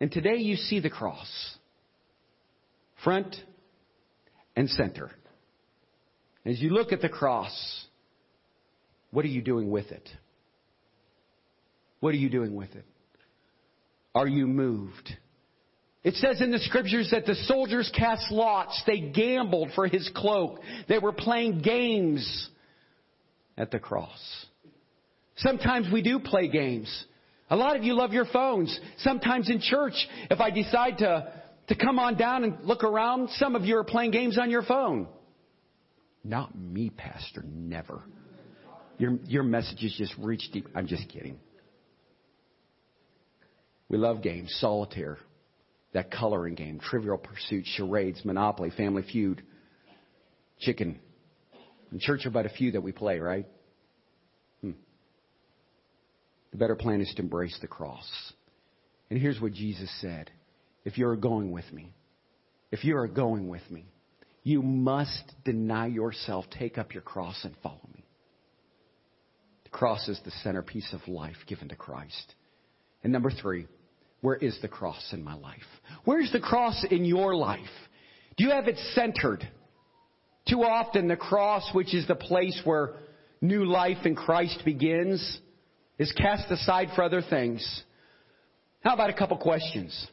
And 0.00 0.10
today 0.10 0.36
you 0.36 0.56
see 0.56 0.80
the 0.80 0.90
cross. 0.90 1.28
Front 3.04 3.36
and 4.56 4.68
center. 4.70 5.10
As 6.44 6.60
you 6.60 6.70
look 6.70 6.92
at 6.92 7.02
the 7.02 7.08
cross, 7.08 7.86
what 9.10 9.24
are 9.24 9.28
you 9.28 9.42
doing 9.42 9.70
with 9.70 9.92
it? 9.92 10.08
What 12.00 12.14
are 12.14 12.18
you 12.18 12.30
doing 12.30 12.54
with 12.54 12.74
it? 12.74 12.84
Are 14.14 14.26
you 14.26 14.46
moved? 14.46 15.16
It 16.04 16.14
says 16.14 16.40
in 16.40 16.50
the 16.50 16.58
scriptures 16.58 17.10
that 17.12 17.26
the 17.26 17.36
soldiers 17.46 17.90
cast 17.96 18.32
lots. 18.32 18.82
They 18.86 18.98
gambled 18.98 19.70
for 19.74 19.86
his 19.86 20.10
cloak. 20.14 20.58
They 20.88 20.98
were 20.98 21.12
playing 21.12 21.60
games 21.60 22.48
at 23.56 23.70
the 23.70 23.78
cross. 23.78 24.46
Sometimes 25.36 25.88
we 25.92 26.02
do 26.02 26.18
play 26.18 26.48
games. 26.48 27.04
A 27.50 27.56
lot 27.56 27.76
of 27.76 27.84
you 27.84 27.94
love 27.94 28.12
your 28.12 28.24
phones. 28.24 28.78
Sometimes 28.98 29.48
in 29.48 29.60
church, 29.60 29.94
if 30.28 30.40
I 30.40 30.50
decide 30.50 30.98
to, 30.98 31.32
to 31.68 31.74
come 31.76 32.00
on 32.00 32.16
down 32.16 32.42
and 32.42 32.64
look 32.64 32.82
around, 32.82 33.30
some 33.36 33.54
of 33.54 33.64
you 33.64 33.76
are 33.76 33.84
playing 33.84 34.10
games 34.10 34.38
on 34.38 34.50
your 34.50 34.62
phone. 34.62 35.06
Not 36.24 36.56
me, 36.58 36.90
Pastor. 36.90 37.44
Never. 37.44 38.02
Your, 38.98 39.18
your 39.26 39.42
messages 39.44 39.94
just 39.96 40.14
reach 40.18 40.50
deep. 40.52 40.68
I'm 40.74 40.86
just 40.88 41.08
kidding. 41.08 41.38
We 43.88 43.98
love 43.98 44.22
games. 44.22 44.52
Solitaire 44.58 45.18
that 45.92 46.10
coloring 46.10 46.54
game, 46.54 46.80
Trivial 46.80 47.18
Pursuit, 47.18 47.64
charades, 47.66 48.24
Monopoly, 48.24 48.70
Family 48.70 49.02
Feud, 49.02 49.42
Chicken. 50.60 50.98
In 51.90 51.98
church 52.00 52.24
are 52.24 52.30
but 52.30 52.46
a 52.46 52.50
few 52.50 52.72
that 52.72 52.80
we 52.82 52.92
play, 52.92 53.18
right? 53.18 53.46
Hmm. 54.62 54.72
The 56.52 56.56
better 56.56 56.76
plan 56.76 57.00
is 57.00 57.12
to 57.16 57.22
embrace 57.22 57.56
the 57.60 57.66
cross. 57.66 58.08
And 59.10 59.20
here's 59.20 59.40
what 59.40 59.52
Jesus 59.52 59.90
said 60.00 60.30
If 60.84 60.96
you're 60.96 61.16
going 61.16 61.52
with 61.52 61.70
me, 61.72 61.92
if 62.70 62.84
you 62.84 62.96
are 62.96 63.08
going 63.08 63.48
with 63.48 63.68
me, 63.70 63.84
you 64.42 64.62
must 64.62 65.32
deny 65.44 65.86
yourself, 65.86 66.46
take 66.50 66.78
up 66.78 66.94
your 66.94 67.02
cross, 67.02 67.38
and 67.44 67.54
follow 67.62 67.88
me. 67.94 68.04
The 69.64 69.70
cross 69.70 70.08
is 70.08 70.18
the 70.24 70.32
centerpiece 70.42 70.92
of 70.92 71.06
life 71.06 71.36
given 71.46 71.68
to 71.68 71.76
Christ. 71.76 72.34
And 73.04 73.12
number 73.12 73.30
three, 73.30 73.66
where 74.22 74.36
is 74.36 74.56
the 74.62 74.68
cross 74.68 75.12
in 75.12 75.22
my 75.22 75.34
life? 75.34 75.58
Where's 76.04 76.32
the 76.32 76.40
cross 76.40 76.84
in 76.90 77.04
your 77.04 77.34
life? 77.34 77.60
Do 78.36 78.44
you 78.44 78.50
have 78.50 78.68
it 78.68 78.78
centered? 78.94 79.46
Too 80.48 80.62
often, 80.62 81.08
the 81.08 81.16
cross, 81.16 81.68
which 81.74 81.92
is 81.92 82.06
the 82.06 82.14
place 82.14 82.58
where 82.64 82.94
new 83.40 83.64
life 83.64 84.06
in 84.06 84.14
Christ 84.14 84.62
begins, 84.64 85.40
is 85.98 86.12
cast 86.12 86.50
aside 86.50 86.88
for 86.94 87.02
other 87.02 87.20
things. 87.20 87.82
How 88.82 88.94
about 88.94 89.10
a 89.10 89.14
couple 89.14 89.36
questions? 89.36 90.06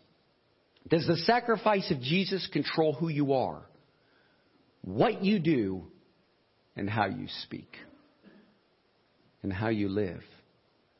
Does 0.90 1.06
the 1.06 1.18
sacrifice 1.18 1.90
of 1.92 2.02
Jesus 2.02 2.48
control 2.52 2.94
who 2.94 3.10
you 3.10 3.34
are, 3.34 3.62
what 4.82 5.24
you 5.24 5.40
do, 5.40 5.84
and 6.76 6.90
how 6.90 7.06
you 7.06 7.28
speak, 7.44 7.76
and 9.44 9.54
how 9.54 9.70
you 9.70 9.88
live? 9.88 10.24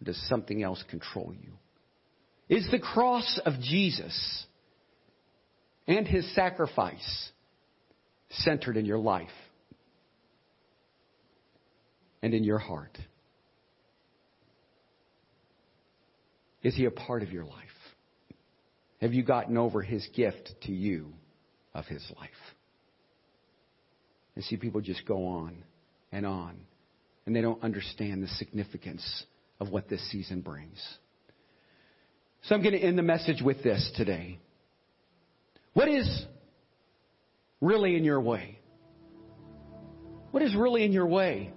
Does 0.02 0.20
something 0.30 0.62
else 0.62 0.84
control 0.90 1.34
you? 1.34 1.54
Is 2.50 2.68
the 2.72 2.80
cross 2.80 3.40
of 3.46 3.60
Jesus 3.62 4.46
and 5.88 6.08
his 6.08 6.34
sacrifice 6.34 7.30
centered 8.30 8.76
in 8.76 8.86
your 8.86 8.98
life 8.98 9.30
and 12.24 12.34
in 12.34 12.44
your 12.44 12.58
heart? 12.58 12.98
Is 16.64 16.76
he 16.76 16.86
a 16.86 16.92
part 16.92 17.24
of 17.24 17.32
your 17.32 17.46
life? 17.46 17.54
Have 19.00 19.14
you 19.14 19.24
gotten 19.24 19.58
over 19.58 19.82
his 19.82 20.06
gift 20.16 20.52
to 20.64 20.72
you 20.74 21.14
of 21.74 21.86
his 21.86 22.04
life? 22.20 22.30
And 24.36 24.44
see 24.44 24.58
people 24.58 24.82
just 24.82 25.06
go 25.06 25.28
on 25.28 25.64
and 26.12 26.26
on 26.26 26.58
and 27.26 27.36
they 27.36 27.42
don't 27.42 27.62
understand 27.64 28.24
the 28.24 28.28
significance 28.28 29.24
of 29.60 29.70
what 29.70 29.88
this 29.88 30.02
season 30.12 30.42
brings. 30.42 30.80
So 32.44 32.56
I'm 32.56 32.62
going 32.62 32.74
to 32.74 32.80
end 32.80 32.98
the 32.98 33.04
message 33.04 33.42
with 33.42 33.64
this 33.64 33.92
today. 33.96 34.40
What 35.74 35.88
is 35.88 36.26
really 37.62 37.96
in 37.96 38.04
your 38.04 38.22
way? 38.22 38.60
What 40.32 40.44
is 40.44 40.56
really 40.56 40.84
in 40.84 40.92
your 40.92 41.08
way? 41.08 41.54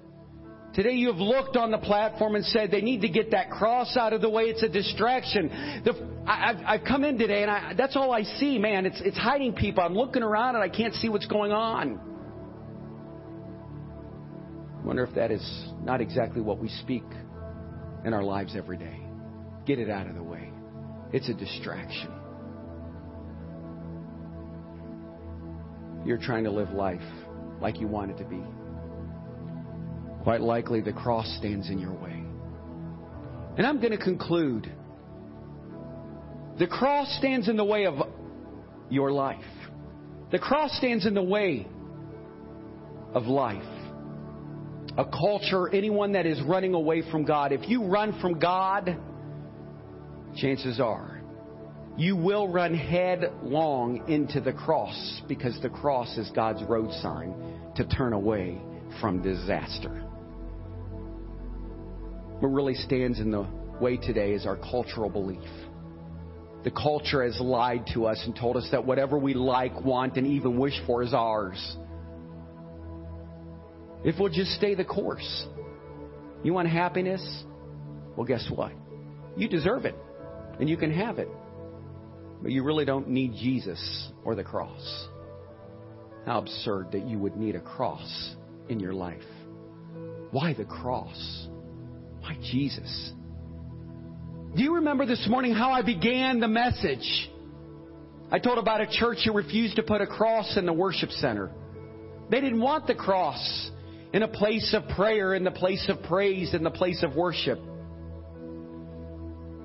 Today 0.74 0.92
you 0.92 1.08
have 1.08 1.20
looked 1.20 1.56
on 1.56 1.70
the 1.70 1.78
platform 1.78 2.34
and 2.34 2.44
said 2.46 2.70
they 2.70 2.80
need 2.80 3.02
to 3.02 3.08
get 3.08 3.32
that 3.32 3.50
cross 3.50 3.94
out 3.96 4.14
of 4.14 4.22
the 4.22 4.30
way. 4.30 4.44
It's 4.44 4.62
a 4.62 4.68
distraction. 4.68 5.82
The, 5.84 5.92
I, 6.26 6.46
have 6.46 6.56
I've 6.64 6.86
come 6.86 7.04
in 7.04 7.18
today 7.18 7.42
and 7.42 7.50
I, 7.50 7.74
that's 7.76 7.94
all 7.94 8.10
I 8.10 8.22
see, 8.22 8.58
man. 8.58 8.86
It's, 8.86 9.00
it's 9.02 9.18
hiding 9.18 9.52
people. 9.52 9.84
I'm 9.84 9.94
looking 9.94 10.22
around 10.22 10.54
and 10.54 10.64
I 10.64 10.70
can't 10.70 10.94
see 10.94 11.10
what's 11.10 11.26
going 11.26 11.52
on. 11.52 12.00
I 14.82 14.86
wonder 14.86 15.04
if 15.04 15.14
that 15.14 15.30
is 15.30 15.68
not 15.82 16.00
exactly 16.00 16.40
what 16.40 16.58
we 16.58 16.68
speak 16.68 17.04
in 18.04 18.14
our 18.14 18.22
lives 18.22 18.56
every 18.56 18.78
day. 18.78 18.98
Get 19.66 19.78
it 19.78 19.90
out 19.90 20.06
of 20.06 20.14
the 20.14 20.22
way. 20.22 20.50
It's 21.12 21.28
a 21.28 21.34
distraction. 21.34 22.10
You're 26.04 26.18
trying 26.18 26.44
to 26.44 26.50
live 26.50 26.70
life 26.70 27.00
like 27.60 27.78
you 27.80 27.86
want 27.86 28.10
it 28.10 28.18
to 28.18 28.24
be. 28.24 28.42
Quite 30.22 30.40
likely 30.40 30.80
the 30.80 30.92
cross 30.92 31.26
stands 31.38 31.68
in 31.68 31.78
your 31.78 31.92
way. 31.92 32.24
And 33.56 33.66
I'm 33.66 33.80
going 33.80 33.92
to 33.92 34.02
conclude. 34.02 34.72
The 36.58 36.66
cross 36.66 37.14
stands 37.18 37.48
in 37.48 37.56
the 37.56 37.64
way 37.64 37.86
of 37.86 37.94
your 38.88 39.12
life. 39.12 39.44
The 40.30 40.38
cross 40.38 40.74
stands 40.78 41.06
in 41.06 41.14
the 41.14 41.22
way 41.22 41.66
of 43.14 43.26
life. 43.26 43.62
A 44.96 45.04
culture, 45.04 45.68
anyone 45.74 46.12
that 46.12 46.26
is 46.26 46.40
running 46.42 46.74
away 46.74 47.02
from 47.10 47.24
God. 47.24 47.52
If 47.52 47.68
you 47.68 47.84
run 47.84 48.18
from 48.20 48.38
God, 48.38 48.96
chances 50.36 50.80
are 50.80 51.22
you 51.96 52.16
will 52.16 52.48
run 52.48 52.74
headlong 52.74 54.08
into 54.08 54.40
the 54.40 54.52
cross 54.52 55.20
because 55.28 55.58
the 55.60 55.68
cross 55.68 56.16
is 56.16 56.30
God's 56.30 56.62
road 56.62 56.90
sign 57.02 57.34
to 57.76 57.84
turn 57.84 58.14
away 58.14 58.58
from 59.00 59.20
disaster. 59.20 59.90
What 62.40 62.48
really 62.48 62.74
stands 62.74 63.20
in 63.20 63.30
the 63.30 63.46
way 63.78 63.98
today 63.98 64.32
is 64.32 64.46
our 64.46 64.56
cultural 64.56 65.10
belief. 65.10 65.48
The 66.64 66.70
culture 66.70 67.22
has 67.24 67.38
lied 67.40 67.88
to 67.92 68.06
us 68.06 68.22
and 68.24 68.34
told 68.34 68.56
us 68.56 68.66
that 68.70 68.86
whatever 68.86 69.18
we 69.18 69.34
like, 69.34 69.84
want, 69.84 70.16
and 70.16 70.26
even 70.26 70.58
wish 70.58 70.80
for 70.86 71.02
is 71.02 71.12
ours. 71.12 71.76
If 74.02 74.18
we'll 74.18 74.32
just 74.32 74.52
stay 74.52 74.74
the 74.74 74.84
course. 74.84 75.46
You 76.42 76.54
want 76.54 76.68
happiness? 76.68 77.22
Well, 78.16 78.26
guess 78.26 78.48
what? 78.50 78.72
You 79.36 79.48
deserve 79.48 79.84
it, 79.84 79.94
and 80.62 80.70
you 80.70 80.76
can 80.76 80.92
have 80.92 81.18
it. 81.18 81.28
But 82.40 82.52
you 82.52 82.62
really 82.62 82.84
don't 82.84 83.08
need 83.08 83.32
Jesus 83.34 84.12
or 84.24 84.36
the 84.36 84.44
cross. 84.44 85.08
How 86.24 86.38
absurd 86.38 86.92
that 86.92 87.04
you 87.04 87.18
would 87.18 87.36
need 87.36 87.56
a 87.56 87.60
cross 87.60 88.36
in 88.68 88.78
your 88.78 88.92
life. 88.92 89.24
Why 90.30 90.54
the 90.54 90.64
cross? 90.64 91.48
Why 92.20 92.36
Jesus? 92.44 93.12
Do 94.54 94.62
you 94.62 94.76
remember 94.76 95.04
this 95.04 95.26
morning 95.28 95.52
how 95.52 95.72
I 95.72 95.82
began 95.82 96.38
the 96.38 96.46
message? 96.46 97.28
I 98.30 98.38
told 98.38 98.58
about 98.58 98.80
a 98.80 98.86
church 98.86 99.18
who 99.24 99.32
refused 99.32 99.74
to 99.74 99.82
put 99.82 100.00
a 100.00 100.06
cross 100.06 100.56
in 100.56 100.64
the 100.64 100.72
worship 100.72 101.10
center. 101.10 101.50
They 102.30 102.40
didn't 102.40 102.60
want 102.60 102.86
the 102.86 102.94
cross 102.94 103.70
in 104.12 104.22
a 104.22 104.28
place 104.28 104.72
of 104.78 104.88
prayer, 104.94 105.34
in 105.34 105.42
the 105.42 105.50
place 105.50 105.88
of 105.88 106.04
praise, 106.04 106.54
in 106.54 106.62
the 106.62 106.70
place 106.70 107.02
of 107.02 107.16
worship. 107.16 107.58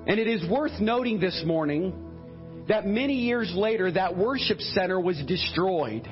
And 0.08 0.18
it 0.18 0.26
is 0.26 0.48
worth 0.48 0.80
noting 0.80 1.20
this 1.20 1.42
morning 1.44 1.92
that 2.68 2.86
many 2.86 3.14
years 3.14 3.52
later, 3.54 3.92
that 3.92 4.16
worship 4.16 4.58
center 4.58 4.98
was 4.98 5.22
destroyed. 5.26 6.08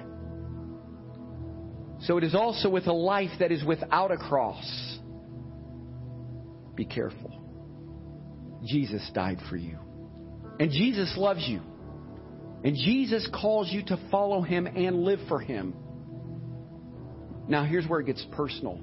So 2.02 2.18
it 2.18 2.24
is 2.24 2.34
also 2.34 2.68
with 2.68 2.86
a 2.86 2.92
life 2.92 3.30
that 3.40 3.50
is 3.50 3.64
without 3.64 4.12
a 4.12 4.18
cross. 4.18 4.98
Be 6.74 6.84
careful. 6.84 7.32
Jesus 8.66 9.10
died 9.14 9.38
for 9.48 9.56
you. 9.56 9.78
And 10.60 10.70
Jesus 10.70 11.14
loves 11.16 11.46
you. 11.48 11.62
And 12.64 12.76
Jesus 12.76 13.26
calls 13.32 13.70
you 13.70 13.82
to 13.86 14.08
follow 14.10 14.42
him 14.42 14.66
and 14.66 15.04
live 15.04 15.20
for 15.28 15.40
him. 15.40 15.74
Now, 17.48 17.64
here's 17.64 17.86
where 17.86 18.00
it 18.00 18.06
gets 18.06 18.26
personal. 18.32 18.76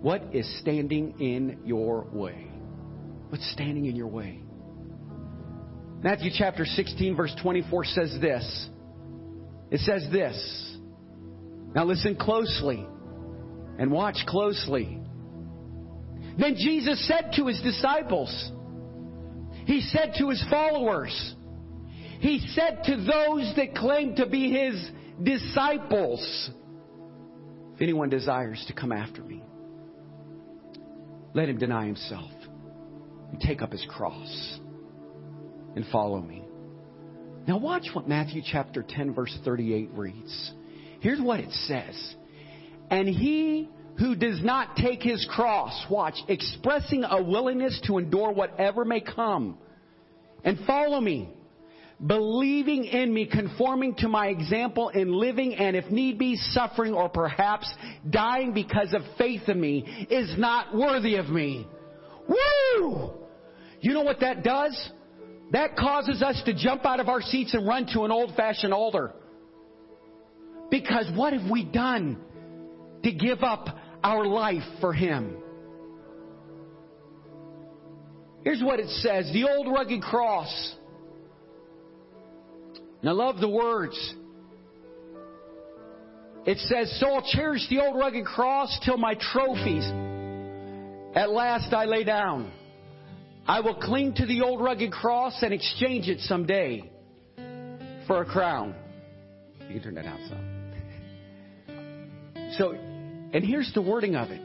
What 0.00 0.34
is 0.34 0.60
standing 0.60 1.20
in 1.20 1.60
your 1.66 2.06
way? 2.12 2.55
What's 3.28 3.50
standing 3.52 3.86
in 3.86 3.96
your 3.96 4.06
way? 4.06 4.42
Matthew 6.02 6.30
chapter 6.32 6.64
16, 6.64 7.16
verse 7.16 7.34
24 7.42 7.84
says 7.84 8.18
this. 8.20 8.68
It 9.70 9.80
says 9.80 10.06
this. 10.12 10.76
Now, 11.74 11.84
listen 11.84 12.14
closely 12.16 12.86
and 13.78 13.90
watch 13.90 14.18
closely. 14.26 15.00
Then 16.38 16.54
Jesus 16.54 17.06
said 17.08 17.32
to 17.36 17.46
his 17.46 17.60
disciples, 17.62 18.52
He 19.64 19.80
said 19.80 20.14
to 20.18 20.28
his 20.28 20.44
followers, 20.48 21.34
He 22.20 22.40
said 22.54 22.84
to 22.84 22.96
those 22.96 23.52
that 23.56 23.74
claim 23.74 24.14
to 24.16 24.26
be 24.26 24.52
His 24.52 24.90
disciples, 25.22 26.50
If 27.74 27.82
anyone 27.82 28.10
desires 28.10 28.64
to 28.68 28.74
come 28.74 28.92
after 28.92 29.22
me, 29.22 29.42
let 31.34 31.48
him 31.48 31.58
deny 31.58 31.86
himself 31.86 32.30
and 33.30 33.40
take 33.40 33.62
up 33.62 33.72
his 33.72 33.84
cross 33.88 34.58
and 35.74 35.84
follow 35.92 36.20
me. 36.20 36.42
Now, 37.46 37.58
watch 37.58 37.88
what 37.92 38.08
Matthew 38.08 38.42
chapter 38.44 38.84
10, 38.86 39.14
verse 39.14 39.36
38 39.44 39.90
reads. 39.92 40.52
Here's 41.00 41.20
what 41.20 41.38
it 41.38 41.52
says. 41.52 42.14
And 42.90 43.08
he 43.08 43.68
who 43.98 44.14
does 44.14 44.42
not 44.42 44.76
take 44.76 45.02
his 45.02 45.26
cross, 45.30 45.86
watch, 45.90 46.16
expressing 46.28 47.04
a 47.04 47.22
willingness 47.22 47.80
to 47.86 47.98
endure 47.98 48.32
whatever 48.32 48.84
may 48.84 49.00
come, 49.00 49.58
and 50.44 50.58
follow 50.66 51.00
me, 51.00 51.30
believing 52.04 52.84
in 52.84 53.12
me, 53.12 53.26
conforming 53.26 53.94
to 53.96 54.08
my 54.08 54.26
example 54.26 54.90
in 54.90 55.12
living, 55.12 55.54
and 55.54 55.76
if 55.76 55.90
need 55.90 56.18
be, 56.18 56.36
suffering 56.36 56.94
or 56.94 57.08
perhaps 57.08 57.72
dying 58.10 58.52
because 58.52 58.92
of 58.92 59.02
faith 59.16 59.48
in 59.48 59.58
me, 59.60 60.06
is 60.10 60.36
not 60.36 60.76
worthy 60.76 61.16
of 61.16 61.28
me. 61.28 61.66
Woo! 62.28 63.10
You 63.80 63.92
know 63.92 64.02
what 64.02 64.20
that 64.20 64.42
does? 64.42 64.90
That 65.52 65.76
causes 65.76 66.22
us 66.22 66.40
to 66.46 66.54
jump 66.54 66.84
out 66.84 67.00
of 67.00 67.08
our 67.08 67.20
seats 67.20 67.54
and 67.54 67.66
run 67.66 67.86
to 67.92 68.04
an 68.04 68.10
old 68.10 68.34
fashioned 68.34 68.74
altar. 68.74 69.12
Because 70.70 71.08
what 71.14 71.32
have 71.32 71.48
we 71.50 71.64
done 71.64 72.18
to 73.04 73.12
give 73.12 73.42
up 73.42 73.68
our 74.02 74.26
life 74.26 74.64
for 74.80 74.92
Him? 74.92 75.36
Here's 78.42 78.62
what 78.62 78.80
it 78.80 78.88
says 78.88 79.30
the 79.32 79.48
old 79.48 79.68
rugged 79.72 80.02
cross. 80.02 80.74
And 83.00 83.10
I 83.10 83.12
love 83.12 83.38
the 83.38 83.48
words. 83.48 84.14
It 86.44 86.58
says, 86.58 86.96
So 87.00 87.08
I'll 87.08 87.22
cherish 87.22 87.68
the 87.68 87.80
old 87.80 87.96
rugged 87.96 88.24
cross 88.24 88.78
till 88.84 88.96
my 88.96 89.14
trophies 89.14 89.84
at 91.16 91.30
last 91.30 91.72
I 91.72 91.86
lay 91.86 92.04
down. 92.04 92.52
I 93.48 93.60
will 93.60 93.76
cling 93.76 94.14
to 94.16 94.26
the 94.26 94.42
old 94.42 94.60
rugged 94.60 94.92
cross 94.92 95.42
and 95.42 95.54
exchange 95.54 96.08
it 96.08 96.20
someday 96.20 96.90
for 98.06 98.20
a 98.20 98.24
crown. 98.24 98.74
You 99.60 99.80
can 99.80 99.82
turn 99.82 99.94
that 99.94 100.06
out 100.06 100.20
some. 100.28 100.52
So, 102.58 102.72
and 102.72 103.44
here's 103.44 103.72
the 103.74 103.82
wording 103.82 104.14
of 104.14 104.30
it. 104.30 104.40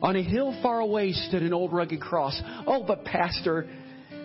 On 0.00 0.16
a 0.16 0.22
hill 0.22 0.56
far 0.62 0.80
away 0.80 1.12
stood 1.12 1.42
an 1.42 1.52
old 1.52 1.72
rugged 1.72 2.00
cross. 2.00 2.40
Oh, 2.66 2.84
but 2.84 3.04
Pastor, 3.04 3.68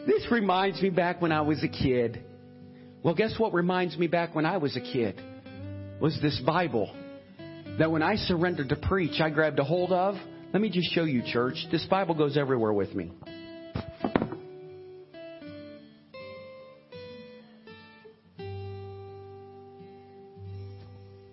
this 0.05 0.25
reminds 0.31 0.81
me 0.81 0.89
back 0.89 1.21
when 1.21 1.31
I 1.31 1.41
was 1.41 1.63
a 1.63 1.67
kid. 1.67 2.23
Well, 3.03 3.15
guess 3.15 3.33
what 3.37 3.53
reminds 3.53 3.97
me 3.97 4.07
back 4.07 4.33
when 4.33 4.45
I 4.45 4.57
was 4.57 4.77
a 4.77 4.81
kid? 4.81 5.21
Was 5.99 6.17
this 6.21 6.41
Bible 6.45 6.95
that 7.79 7.91
when 7.91 8.03
I 8.03 8.15
surrendered 8.15 8.69
to 8.69 8.75
preach, 8.75 9.19
I 9.19 9.29
grabbed 9.29 9.59
a 9.59 9.63
hold 9.63 9.91
of. 9.91 10.15
Let 10.53 10.61
me 10.61 10.69
just 10.69 10.93
show 10.93 11.03
you, 11.03 11.23
church. 11.25 11.65
This 11.71 11.83
Bible 11.87 12.13
goes 12.13 12.37
everywhere 12.37 12.71
with 12.71 12.93
me. 12.93 13.11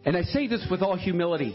And 0.06 0.16
I 0.16 0.22
say 0.22 0.46
this 0.46 0.66
with 0.70 0.80
all 0.80 0.96
humility 0.96 1.54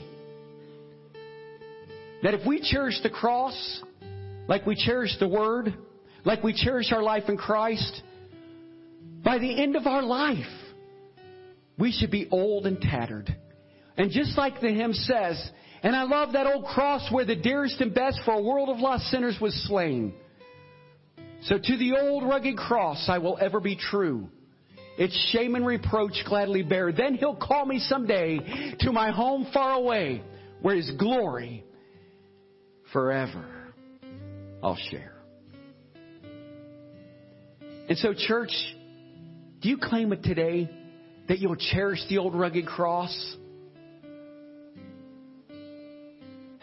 that 2.22 2.36
if 2.36 2.45
we 2.45 2.61
cherish 2.61 3.01
the 3.01 3.09
cross 3.09 3.82
like 4.47 4.68
we 4.68 4.76
cherish 4.76 5.18
the 5.20 5.28
Word, 5.28 5.74
like 6.24 6.43
we 6.43 6.53
cherish 6.53 6.91
our 6.91 7.01
life 7.01 7.24
in 7.30 7.36
Christ, 7.36 8.03
by 9.24 9.39
the 9.39 9.63
end 9.63 9.76
of 9.76 9.88
our 9.88 10.03
life, 10.03 10.38
we 11.80 11.91
should 11.91 12.11
be 12.11 12.28
old 12.30 12.68
and 12.68 12.80
tattered. 12.80 13.36
And 13.97 14.11
just 14.11 14.38
like 14.38 14.61
the 14.61 14.70
hymn 14.70 14.93
says, 14.93 15.49
And 15.84 15.95
I 15.95 16.03
love 16.03 16.34
that 16.34 16.47
old 16.47 16.65
cross 16.65 17.07
where 17.11 17.26
the 17.26 17.36
dearest 17.36 17.80
and 17.82 17.93
best 17.93 18.19
for 18.26 18.34
a 18.34 18.41
world 18.41 18.69
of 18.69 18.80
lost 18.80 19.05
sinners 19.05 19.38
was 19.39 19.53
slain. 19.67 20.13
So 21.43 21.57
to 21.57 21.78
the 21.78 21.97
old 21.99 22.23
rugged 22.23 22.57
cross 22.57 23.07
I 23.07 23.19
will 23.19 23.38
ever 23.39 23.59
be 23.59 23.76
true. 23.76 24.30
Its 24.97 25.15
shame 25.32 25.55
and 25.55 25.65
reproach 25.65 26.23
gladly 26.26 26.63
bear. 26.63 26.91
Then 26.91 27.15
he'll 27.15 27.36
call 27.36 27.65
me 27.65 27.80
someday 27.80 28.76
to 28.80 28.91
my 28.91 29.11
home 29.11 29.47
far 29.53 29.73
away 29.73 30.23
where 30.61 30.76
his 30.76 30.89
glory 30.91 31.63
forever 32.93 33.45
I'll 34.63 34.78
share. 34.89 35.15
And 37.88 37.97
so 37.97 38.13
church, 38.13 38.51
do 39.61 39.69
you 39.69 39.78
claim 39.78 40.11
it 40.13 40.23
today 40.23 40.69
that 41.28 41.39
you'll 41.39 41.55
cherish 41.55 41.99
the 42.09 42.17
old 42.17 42.34
rugged 42.34 42.65
cross? 42.65 43.36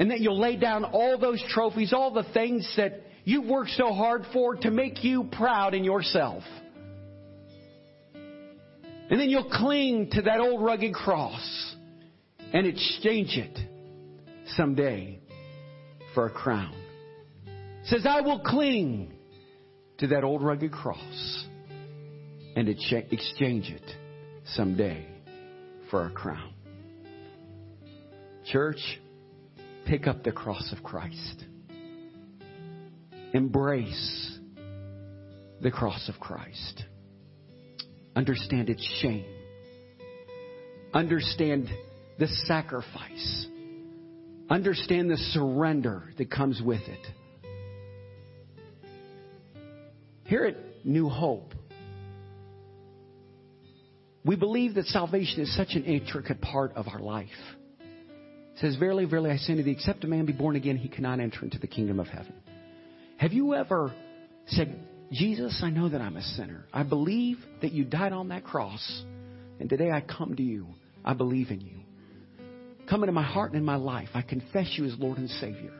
And 0.02 0.10
that 0.10 0.18
you'll 0.18 0.40
lay 0.40 0.56
down 0.56 0.82
all 0.82 1.16
those 1.16 1.40
trophies, 1.50 1.92
all 1.92 2.10
the 2.10 2.24
things 2.34 2.68
that 2.76 3.02
you've 3.22 3.46
worked 3.46 3.70
so 3.70 3.92
hard 3.92 4.24
for 4.32 4.56
to 4.56 4.68
make 4.72 5.04
you 5.04 5.28
proud 5.30 5.74
in 5.74 5.84
yourself. 5.84 6.42
And 8.12 9.20
then 9.20 9.30
you'll 9.30 9.48
cling 9.48 10.10
to 10.10 10.22
that 10.22 10.40
old 10.40 10.60
rugged 10.60 10.92
cross 10.92 11.76
and 12.52 12.66
exchange 12.66 13.36
it 13.36 13.56
someday 14.56 15.20
for 16.14 16.26
a 16.26 16.30
crown. 16.30 16.74
It 17.46 17.86
says, 17.86 18.04
I 18.04 18.22
will 18.22 18.40
cling 18.40 19.12
to 19.98 20.08
that 20.08 20.24
old 20.24 20.42
rugged 20.42 20.72
cross 20.72 21.46
and 22.56 22.68
exchange 22.68 23.70
it 23.70 23.88
someday 24.46 25.06
for 25.92 26.06
a 26.06 26.10
crown. 26.10 26.54
Church, 28.46 28.80
pick 29.86 30.06
up 30.06 30.22
the 30.24 30.32
cross 30.32 30.72
of 30.76 30.82
Christ. 30.82 31.44
Embrace 33.32 34.38
the 35.60 35.70
cross 35.70 36.08
of 36.08 36.20
Christ. 36.20 36.84
Understand 38.14 38.68
its 38.68 38.82
shame. 39.00 39.24
Understand 40.92 41.68
the 42.18 42.26
sacrifice. 42.26 43.46
Understand 44.50 45.10
the 45.10 45.16
surrender 45.16 46.12
that 46.18 46.30
comes 46.30 46.60
with 46.62 46.82
it. 46.82 47.06
Here 50.24 50.44
at 50.44 50.56
New 50.84 51.08
Hope, 51.08 51.54
we 54.24 54.36
believe 54.36 54.74
that 54.74 54.86
salvation 54.86 55.40
is 55.40 55.56
such 55.56 55.74
an 55.74 55.84
intricate 55.84 56.40
part 56.40 56.72
of 56.74 56.86
our 56.88 57.00
life. 57.00 57.28
Says, 58.62 58.76
Verily, 58.76 59.06
verily, 59.06 59.30
I 59.32 59.38
say 59.38 59.56
to 59.56 59.62
thee, 59.64 59.72
except 59.72 60.04
a 60.04 60.06
man 60.06 60.24
be 60.24 60.32
born 60.32 60.54
again, 60.54 60.76
he 60.76 60.88
cannot 60.88 61.18
enter 61.18 61.42
into 61.42 61.58
the 61.58 61.66
kingdom 61.66 61.98
of 61.98 62.06
heaven. 62.06 62.32
Have 63.16 63.32
you 63.32 63.54
ever 63.54 63.92
said, 64.46 64.78
Jesus, 65.10 65.60
I 65.64 65.70
know 65.70 65.88
that 65.88 66.00
I'm 66.00 66.16
a 66.16 66.22
sinner. 66.22 66.64
I 66.72 66.84
believe 66.84 67.38
that 67.60 67.72
you 67.72 67.84
died 67.84 68.12
on 68.12 68.28
that 68.28 68.44
cross, 68.44 69.02
and 69.58 69.68
today 69.68 69.90
I 69.90 70.00
come 70.00 70.36
to 70.36 70.42
you. 70.44 70.68
I 71.04 71.12
believe 71.14 71.50
in 71.50 71.60
you. 71.60 71.80
Come 72.88 73.02
into 73.02 73.12
my 73.12 73.24
heart 73.24 73.50
and 73.50 73.58
in 73.58 73.64
my 73.64 73.74
life. 73.74 74.10
I 74.14 74.22
confess 74.22 74.72
you 74.76 74.84
as 74.84 74.94
Lord 74.96 75.18
and 75.18 75.28
Savior. 75.28 75.72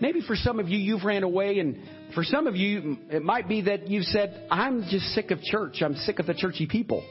Maybe 0.00 0.20
for 0.20 0.36
some 0.36 0.60
of 0.60 0.68
you, 0.68 0.78
you've 0.78 1.02
ran 1.02 1.24
away, 1.24 1.58
and 1.58 1.78
for 2.14 2.22
some 2.22 2.46
of 2.46 2.54
you, 2.54 2.96
it 3.10 3.24
might 3.24 3.48
be 3.48 3.62
that 3.62 3.88
you've 3.88 4.04
said, 4.04 4.46
I'm 4.52 4.82
just 4.88 5.06
sick 5.16 5.32
of 5.32 5.42
church. 5.42 5.82
I'm 5.82 5.96
sick 5.96 6.20
of 6.20 6.26
the 6.26 6.34
churchy 6.34 6.66
people. 6.66 7.04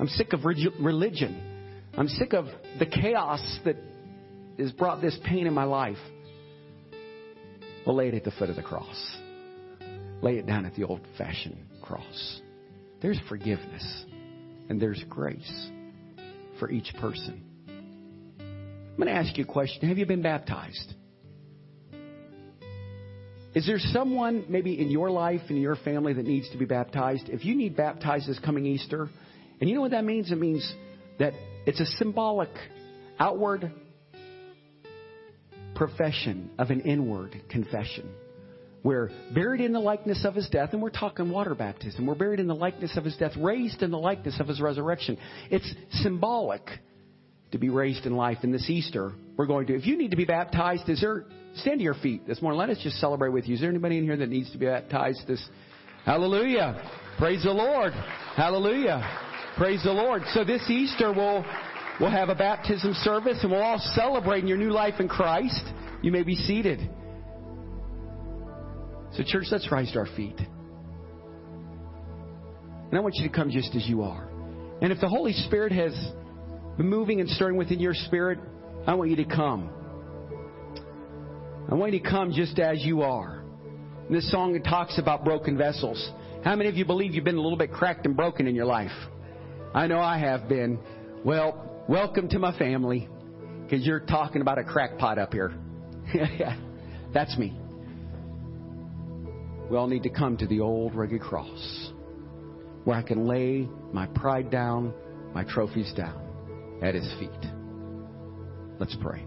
I'm 0.00 0.08
sick 0.08 0.32
of 0.32 0.40
religion. 0.44 1.55
I'm 1.96 2.08
sick 2.08 2.34
of 2.34 2.44
the 2.78 2.84
chaos 2.84 3.40
that 3.64 3.76
has 4.58 4.70
brought 4.72 5.00
this 5.00 5.18
pain 5.24 5.46
in 5.46 5.54
my 5.54 5.64
life. 5.64 5.96
Well, 7.86 7.96
lay 7.96 8.08
it 8.08 8.14
at 8.14 8.24
the 8.24 8.32
foot 8.32 8.50
of 8.50 8.56
the 8.56 8.62
cross. 8.62 9.16
Lay 10.20 10.36
it 10.36 10.46
down 10.46 10.66
at 10.66 10.74
the 10.74 10.84
old 10.84 11.00
fashioned 11.16 11.56
cross. 11.80 12.40
There's 13.00 13.18
forgiveness 13.28 14.04
and 14.68 14.80
there's 14.80 15.02
grace 15.08 15.70
for 16.58 16.70
each 16.70 16.92
person. 17.00 17.42
I'm 17.68 18.96
going 18.96 19.08
to 19.08 19.14
ask 19.14 19.36
you 19.38 19.44
a 19.44 19.46
question. 19.46 19.88
Have 19.88 19.96
you 19.96 20.06
been 20.06 20.22
baptized? 20.22 20.94
Is 23.54 23.66
there 23.66 23.78
someone 23.78 24.44
maybe 24.50 24.78
in 24.78 24.90
your 24.90 25.10
life, 25.10 25.40
in 25.48 25.56
your 25.56 25.76
family, 25.76 26.12
that 26.12 26.26
needs 26.26 26.50
to 26.50 26.58
be 26.58 26.66
baptized? 26.66 27.30
If 27.30 27.46
you 27.46 27.54
need 27.54 27.74
baptized 27.74 28.28
this 28.28 28.38
coming 28.38 28.66
Easter, 28.66 29.08
and 29.60 29.70
you 29.70 29.74
know 29.74 29.80
what 29.80 29.92
that 29.92 30.04
means? 30.04 30.30
It 30.30 30.38
means 30.38 30.74
that 31.18 31.32
it's 31.66 31.80
a 31.80 31.86
symbolic, 31.98 32.50
outward 33.18 33.72
profession 35.74 36.50
of 36.58 36.70
an 36.70 36.80
inward 36.80 37.40
confession. 37.50 38.08
We're 38.82 39.10
buried 39.34 39.60
in 39.60 39.72
the 39.72 39.80
likeness 39.80 40.24
of 40.24 40.34
his 40.34 40.48
death, 40.48 40.70
and 40.72 40.80
we're 40.80 40.90
talking 40.90 41.28
water 41.28 41.56
baptism. 41.56 42.06
We're 42.06 42.14
buried 42.14 42.38
in 42.38 42.46
the 42.46 42.54
likeness 42.54 42.96
of 42.96 43.04
his 43.04 43.16
death, 43.16 43.32
raised 43.36 43.82
in 43.82 43.90
the 43.90 43.98
likeness 43.98 44.38
of 44.38 44.46
his 44.46 44.60
resurrection. 44.60 45.18
It's 45.50 45.68
symbolic 46.02 46.62
to 47.50 47.58
be 47.58 47.68
raised 47.68 48.06
in 48.06 48.14
life. 48.16 48.38
In 48.42 48.52
this 48.52 48.70
Easter, 48.70 49.12
we're 49.36 49.46
going 49.46 49.66
to. 49.66 49.74
If 49.74 49.86
you 49.86 49.98
need 49.98 50.12
to 50.12 50.16
be 50.16 50.24
baptized, 50.24 50.88
is 50.88 51.00
there 51.00 51.24
stand 51.56 51.80
to 51.80 51.84
your 51.84 51.94
feet 51.94 52.28
this 52.28 52.40
morning? 52.40 52.60
Let 52.60 52.70
us 52.70 52.78
just 52.80 53.00
celebrate 53.00 53.30
with 53.30 53.48
you. 53.48 53.54
Is 53.54 53.60
there 53.60 53.70
anybody 53.70 53.98
in 53.98 54.04
here 54.04 54.16
that 54.16 54.28
needs 54.28 54.52
to 54.52 54.58
be 54.58 54.66
baptized? 54.66 55.26
This, 55.26 55.44
Hallelujah! 56.04 56.88
Praise 57.18 57.42
the 57.42 57.50
Lord! 57.50 57.92
Hallelujah! 57.92 59.25
Praise 59.56 59.82
the 59.82 59.90
Lord! 59.90 60.22
So 60.34 60.44
this 60.44 60.68
Easter 60.68 61.14
we'll 61.14 61.42
we'll 61.98 62.10
have 62.10 62.28
a 62.28 62.34
baptism 62.34 62.92
service, 62.92 63.38
and 63.40 63.50
we'll 63.50 63.62
all 63.62 63.80
celebrate 63.94 64.40
in 64.40 64.48
your 64.48 64.58
new 64.58 64.70
life 64.70 65.00
in 65.00 65.08
Christ. 65.08 65.62
You 66.02 66.12
may 66.12 66.24
be 66.24 66.34
seated. 66.34 66.78
So, 69.14 69.22
church, 69.26 69.46
let's 69.50 69.72
rise 69.72 69.90
to 69.92 70.00
our 70.00 70.06
feet. 70.14 70.38
And 72.88 72.98
I 72.98 73.00
want 73.00 73.14
you 73.14 73.26
to 73.26 73.34
come 73.34 73.50
just 73.50 73.74
as 73.74 73.86
you 73.86 74.02
are. 74.02 74.28
And 74.82 74.92
if 74.92 75.00
the 75.00 75.08
Holy 75.08 75.32
Spirit 75.32 75.72
has 75.72 75.94
been 76.76 76.90
moving 76.90 77.20
and 77.20 77.28
stirring 77.30 77.56
within 77.56 77.80
your 77.80 77.94
spirit, 77.94 78.38
I 78.86 78.92
want 78.92 79.08
you 79.08 79.16
to 79.16 79.24
come. 79.24 79.70
I 81.70 81.74
want 81.74 81.94
you 81.94 82.00
to 82.00 82.10
come 82.10 82.32
just 82.32 82.58
as 82.58 82.84
you 82.84 83.00
are. 83.00 83.42
In 84.06 84.14
this 84.14 84.30
song, 84.30 84.60
talks 84.62 84.98
about 84.98 85.24
broken 85.24 85.56
vessels. 85.56 86.12
How 86.44 86.54
many 86.56 86.68
of 86.68 86.76
you 86.76 86.84
believe 86.84 87.14
you've 87.14 87.24
been 87.24 87.38
a 87.38 87.40
little 87.40 87.56
bit 87.56 87.72
cracked 87.72 88.04
and 88.04 88.14
broken 88.14 88.46
in 88.46 88.54
your 88.54 88.66
life? 88.66 88.92
I 89.76 89.88
know 89.88 90.00
I 90.00 90.16
have 90.16 90.48
been. 90.48 90.78
Well, 91.22 91.84
welcome 91.86 92.30
to 92.30 92.38
my 92.38 92.56
family, 92.56 93.10
because 93.62 93.86
you're 93.86 94.00
talking 94.00 94.40
about 94.40 94.56
a 94.58 94.64
crackpot 94.64 95.18
up 95.18 95.34
here. 95.34 95.52
That's 97.12 97.36
me. 97.36 97.54
We 99.70 99.76
all 99.76 99.86
need 99.86 100.04
to 100.04 100.08
come 100.08 100.38
to 100.38 100.46
the 100.46 100.60
old 100.60 100.94
rugged 100.94 101.20
cross 101.20 101.92
where 102.84 102.96
I 102.96 103.02
can 103.02 103.26
lay 103.28 103.68
my 103.92 104.06
pride 104.06 104.50
down, 104.50 104.94
my 105.34 105.44
trophies 105.44 105.92
down 105.94 106.80
at 106.82 106.94
his 106.94 107.12
feet. 107.18 107.50
Let's 108.78 108.96
pray. 109.02 109.26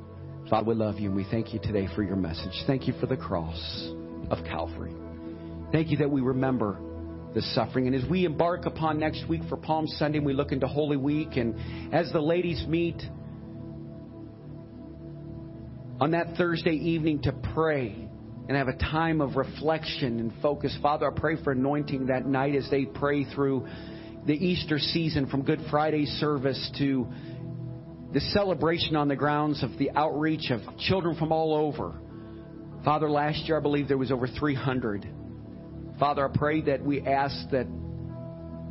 Father, 0.50 0.68
we 0.68 0.74
love 0.74 0.97
you 0.97 1.10
and 1.10 1.16
we 1.16 1.28
thank 1.30 1.54
you 1.54 1.60
today 1.60 1.88
for 1.95 2.02
your 2.02 2.16
message. 2.16 2.64
Thank 2.66 2.88
you 2.88 2.95
for 3.00 3.06
the 3.06 3.18
cross 3.18 3.91
of 4.32 4.43
Calvary. 4.45 4.95
Thank 5.72 5.91
you 5.91 5.97
that 5.97 6.10
we 6.10 6.22
remember 6.22 6.80
the 7.34 7.42
suffering. 7.42 7.88
And 7.88 7.96
as 7.96 8.04
we 8.10 8.26
embark 8.26 8.66
upon 8.66 9.00
next 9.00 9.28
week 9.28 9.42
for 9.50 9.58
Palm 9.58 9.88
Sunday, 9.88 10.20
we 10.20 10.34
look 10.34 10.52
into 10.52 10.68
Holy 10.68 10.98
Week, 10.98 11.38
and 11.38 11.94
as 11.94 12.12
the 12.12 12.22
ladies 12.22 12.66
meet 12.68 13.02
on 16.00 16.12
that 16.12 16.36
Thursday 16.38 16.72
evening 16.72 17.22
to 17.24 17.34
pray 17.54 18.08
and 18.48 18.58
have 18.58 18.68
a 18.68 18.78
time 18.78 19.22
of 19.22 19.36
reflection 19.36 20.20
and 20.20 20.34
focus, 20.42 20.76
Father, 20.82 21.12
I 21.12 21.20
pray 21.20 21.42
for 21.44 21.52
anointing 21.52 22.08
that 22.08 22.26
night 22.26 22.56
as 22.56 22.68
they 22.72 22.86
pray 22.86 23.26
through 23.26 23.68
the 24.26 24.34
Easter 24.34 24.80
season 24.80 25.28
from 25.28 25.44
Good 25.44 25.62
Friday 25.70 26.06
service 26.06 26.72
to 26.80 27.08
the 28.12 28.20
celebration 28.20 28.96
on 28.96 29.08
the 29.08 29.16
grounds 29.16 29.62
of 29.62 29.78
the 29.78 29.92
outreach 29.92 30.50
of 30.50 30.62
children 30.80 31.16
from 31.16 31.32
all 31.32 31.54
over. 31.54 31.94
Father, 32.84 33.10
last 33.10 33.48
year 33.48 33.58
I 33.58 33.62
believe 33.62 33.88
there 33.88 33.98
was 34.00 34.12
over 34.12 34.26
300. 34.28 35.18
Father, 36.00 36.26
I 36.26 36.38
pray 36.38 36.62
that 36.62 36.84
we 36.84 37.02
ask 37.02 37.50
that 37.52 37.68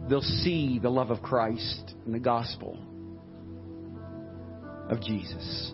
they'll 0.08 0.22
see 0.22 0.78
the 0.78 0.88
love 0.88 1.10
of 1.10 1.22
Christ 1.22 1.94
and 2.06 2.14
the 2.14 2.18
gospel 2.18 2.78
of 4.88 5.02
Jesus. 5.02 5.72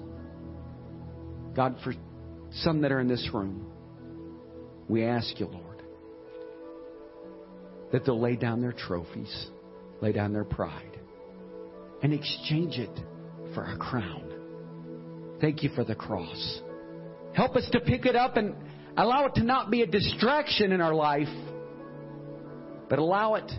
God, 1.54 1.76
for 1.84 1.94
some 2.50 2.80
that 2.80 2.90
are 2.90 2.98
in 2.98 3.06
this 3.06 3.28
room, 3.32 3.66
we 4.88 5.04
ask 5.04 5.38
you, 5.38 5.46
Lord, 5.46 5.82
that 7.92 8.04
they'll 8.04 8.20
lay 8.20 8.34
down 8.34 8.60
their 8.60 8.72
trophies, 8.72 9.46
lay 10.00 10.10
down 10.10 10.32
their 10.32 10.44
pride, 10.44 10.98
and 12.02 12.12
exchange 12.12 12.78
it 12.78 13.00
for 13.54 13.62
a 13.64 13.76
crown. 13.76 15.36
Thank 15.40 15.62
you 15.62 15.70
for 15.76 15.84
the 15.84 15.94
cross. 15.94 16.60
Help 17.32 17.54
us 17.54 17.68
to 17.70 17.80
pick 17.80 18.06
it 18.06 18.16
up 18.16 18.36
and 18.36 18.54
allow 18.96 19.26
it 19.26 19.34
to 19.36 19.42
not 19.42 19.70
be 19.70 19.82
a 19.82 19.86
distraction 19.86 20.72
in 20.72 20.80
our 20.80 20.94
life, 20.94 21.28
but 22.88 22.98
allow 22.98 23.34
it 23.34 23.50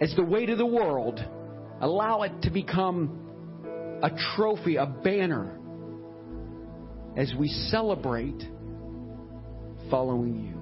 as 0.00 0.14
the 0.14 0.24
weight 0.24 0.50
of 0.50 0.58
the 0.58 0.66
world. 0.66 1.20
Allow 1.80 2.22
it 2.22 2.42
to 2.42 2.50
become 2.50 4.00
a 4.02 4.10
trophy, 4.36 4.76
a 4.76 4.86
banner 4.86 5.58
as 7.16 7.32
we 7.38 7.48
celebrate 7.70 8.42
following 9.90 10.44
you. 10.44 10.54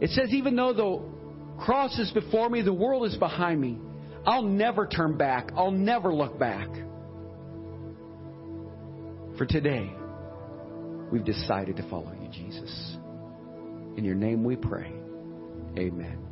It 0.00 0.10
says, 0.10 0.32
even 0.32 0.56
though 0.56 0.72
the 0.72 1.64
cross 1.64 1.98
is 1.98 2.10
before 2.12 2.48
me, 2.48 2.62
the 2.62 2.72
world 2.72 3.06
is 3.06 3.16
behind 3.16 3.60
me, 3.60 3.78
I'll 4.26 4.42
never 4.42 4.86
turn 4.86 5.16
back. 5.16 5.50
I'll 5.56 5.70
never 5.70 6.12
look 6.12 6.38
back. 6.38 6.68
For 9.38 9.46
today, 9.46 9.90
we've 11.12 11.24
decided 11.24 11.76
to 11.76 11.88
follow 11.88 12.12
you, 12.20 12.28
Jesus. 12.28 12.96
In 13.96 14.04
your 14.04 14.14
name 14.14 14.44
we 14.44 14.56
pray. 14.56 14.92
Amen. 15.78 16.26